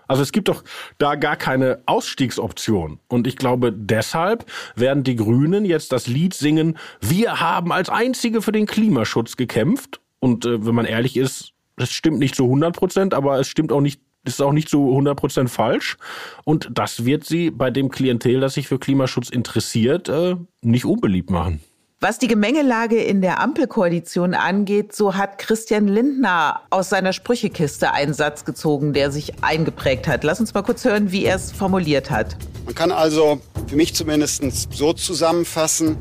Also 0.07 0.23
es 0.23 0.33
gibt 0.33 0.49
doch 0.49 0.65
da 0.99 1.15
gar 1.15 1.37
keine 1.37 1.81
Ausstiegsoption. 1.87 2.99
Und 3.09 3.27
ich 3.27 3.37
glaube, 3.37 3.73
deshalb 3.73 4.47
werden 4.75 5.05
die 5.05 5.17
Grünen 5.17 5.65
jetzt 5.65 5.93
das 5.93 6.07
Lied 6.07 6.35
singen, 6.35 6.79
wir 7.01 7.41
haben 7.41 7.73
als 7.73 7.89
Einzige 7.89 8.43
für 8.43 8.53
den 8.53 8.67
Klimaschutz 8.67 9.37
gekämpft. 9.37 10.01
Und 10.19 10.45
äh, 10.45 10.65
wenn 10.65 10.75
man 10.75 10.87
ehrlich 10.87 11.17
ist, 11.17 11.53
das 11.77 11.93
stimmt 11.93 12.19
nicht 12.19 12.35
zu 12.35 12.45
100 12.45 12.75
Prozent, 12.75 13.15
aber 13.15 13.39
es 13.39 13.49
stimmt 13.49 13.73
auch 13.73 13.81
nicht 13.81 14.01
ist 14.25 14.43
auch 14.43 14.53
nicht 14.53 14.69
zu 14.69 14.91
100 14.91 15.17
Prozent 15.17 15.51
falsch. 15.51 15.97
Und 16.45 16.69
das 16.73 17.05
wird 17.05 17.25
sie 17.25 17.51
bei 17.51 17.71
dem 17.71 17.91
Klientel, 17.91 18.41
das 18.41 18.55
sich 18.55 18.67
für 18.67 18.79
Klimaschutz 18.79 19.31
interessiert, 19.31 20.09
äh, 20.09 20.35
nicht 20.63 20.85
unbeliebt 20.85 21.31
machen. 21.31 21.61
Was 21.99 22.19
die 22.19 22.29
Gemengelage 22.29 23.03
in 23.03 23.23
der 23.23 23.41
Ampelkoalition 23.41 24.35
angeht, 24.35 24.95
so 24.95 25.15
hat 25.15 25.39
Christian 25.39 25.89
Lindner 25.89 26.61
aus 26.69 26.91
seiner 26.91 27.15
Sprüchekiste 27.15 27.91
einen 27.93 28.13
Satz 28.13 28.45
gezogen, 28.45 28.93
der 28.93 29.11
sich 29.11 29.43
eingeprägt 29.43 30.07
hat. 30.07 30.23
Lass 30.23 30.39
uns 30.39 30.53
mal 30.53 30.61
kurz 30.61 30.85
hören, 30.85 31.11
wie 31.11 31.25
er 31.25 31.37
es 31.37 31.53
formuliert 31.53 32.11
hat. 32.11 32.37
Man 32.67 32.75
kann 32.75 32.93
also 32.93 33.41
für 33.67 33.77
mich 33.77 33.95
zumindest 33.95 34.43
so 34.75 34.93
zusammenfassen, 34.93 35.97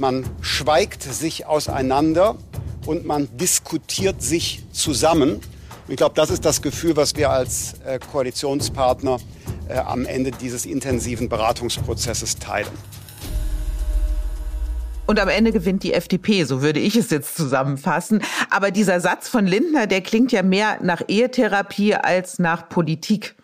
man 0.00 0.28
schweigt 0.40 1.04
sich 1.04 1.46
auseinander 1.46 2.34
und 2.84 3.06
man 3.06 3.28
diskutiert 3.36 4.20
sich 4.20 4.64
zusammen. 4.72 5.40
Ich 5.86 5.96
glaube, 5.96 6.16
das 6.16 6.30
ist 6.30 6.44
das 6.44 6.60
Gefühl, 6.60 6.96
was 6.96 7.14
wir 7.14 7.30
als 7.30 7.74
äh, 7.86 8.00
Koalitionspartner 8.00 9.18
äh, 9.68 9.78
am 9.78 10.06
Ende 10.06 10.32
dieses 10.32 10.66
intensiven 10.66 11.28
Beratungsprozesses 11.28 12.34
teilen. 12.34 12.66
Und 15.06 15.20
am 15.20 15.28
Ende 15.28 15.52
gewinnt 15.52 15.84
die 15.84 15.92
FDP, 15.92 16.44
so 16.44 16.62
würde 16.62 16.80
ich 16.80 16.96
es 16.96 17.10
jetzt 17.10 17.36
zusammenfassen. 17.36 18.22
Aber 18.50 18.70
dieser 18.70 19.00
Satz 19.00 19.28
von 19.28 19.46
Lindner, 19.46 19.86
der 19.86 20.00
klingt 20.00 20.32
ja 20.32 20.42
mehr 20.42 20.78
nach 20.82 21.02
Ehetherapie 21.06 21.94
als 21.94 22.38
nach 22.38 22.68
Politik. 22.68 23.36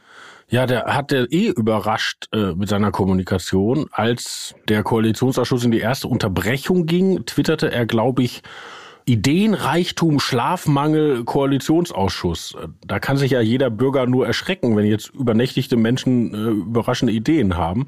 Ja, 0.49 0.67
der 0.67 0.85
hat 0.85 1.13
der 1.13 1.33
eh 1.33 1.49
überrascht 1.49 2.29
äh, 2.33 2.53
mit 2.53 2.69
seiner 2.69 2.91
Kommunikation. 2.91 3.87
Als 3.93 4.55
der 4.69 4.83
Koalitionsausschuss 4.83 5.65
in 5.65 5.71
die 5.71 5.81
erste 5.81 6.09
Unterbrechung 6.09 6.85
ging, 6.85 7.25
twitterte 7.25 7.73
er, 7.73 7.87
glaube 7.87 8.23
ich, 8.23 8.43
Ideenreichtum, 9.07 10.21
Schlafmangel, 10.21 11.25
Koalitionsausschuss. 11.25 12.57
Da 12.87 13.01
kann 13.01 13.17
sich 13.17 13.33
ja 13.33 13.41
jeder 13.41 13.71
Bürger 13.71 14.07
nur 14.07 14.27
erschrecken, 14.27 14.77
wenn 14.77 14.85
jetzt 14.85 15.09
übernächtigte 15.15 15.77
Menschen 15.77 16.35
äh, 16.35 16.51
überraschende 16.51 17.13
Ideen 17.13 17.57
haben. 17.57 17.87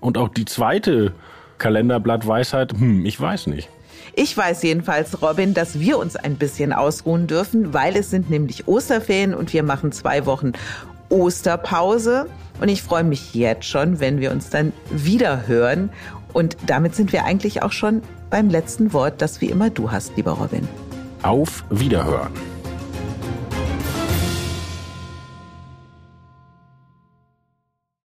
Und 0.00 0.16
auch 0.16 0.28
die 0.28 0.44
zweite 0.44 1.12
Kalenderblattweisheit, 1.58 2.72
hm, 2.72 3.04
ich 3.04 3.20
weiß 3.20 3.46
nicht. 3.48 3.68
Ich 4.14 4.36
weiß 4.36 4.62
jedenfalls, 4.62 5.20
Robin, 5.20 5.52
dass 5.52 5.78
wir 5.78 5.98
uns 5.98 6.16
ein 6.16 6.36
bisschen 6.36 6.72
ausruhen 6.72 7.26
dürfen, 7.26 7.74
weil 7.74 7.96
es 7.96 8.10
sind 8.10 8.30
nämlich 8.30 8.66
Osterferien 8.66 9.34
und 9.34 9.52
wir 9.52 9.62
machen 9.62 9.92
zwei 9.92 10.24
Wochen 10.24 10.52
Osterpause. 11.10 12.26
Und 12.60 12.68
ich 12.68 12.82
freue 12.82 13.04
mich 13.04 13.34
jetzt 13.34 13.66
schon, 13.66 14.00
wenn 14.00 14.18
wir 14.20 14.32
uns 14.32 14.48
dann 14.48 14.72
wieder 14.90 15.46
hören. 15.46 15.90
Und 16.32 16.56
damit 16.66 16.94
sind 16.94 17.12
wir 17.12 17.24
eigentlich 17.24 17.62
auch 17.62 17.72
schon 17.72 18.02
beim 18.30 18.48
letzten 18.48 18.92
Wort, 18.92 19.20
das 19.20 19.40
wie 19.40 19.46
immer 19.46 19.70
du 19.70 19.90
hast, 19.90 20.16
lieber 20.16 20.32
Robin. 20.32 20.66
Auf 21.22 21.64
Wiederhören. 21.70 22.32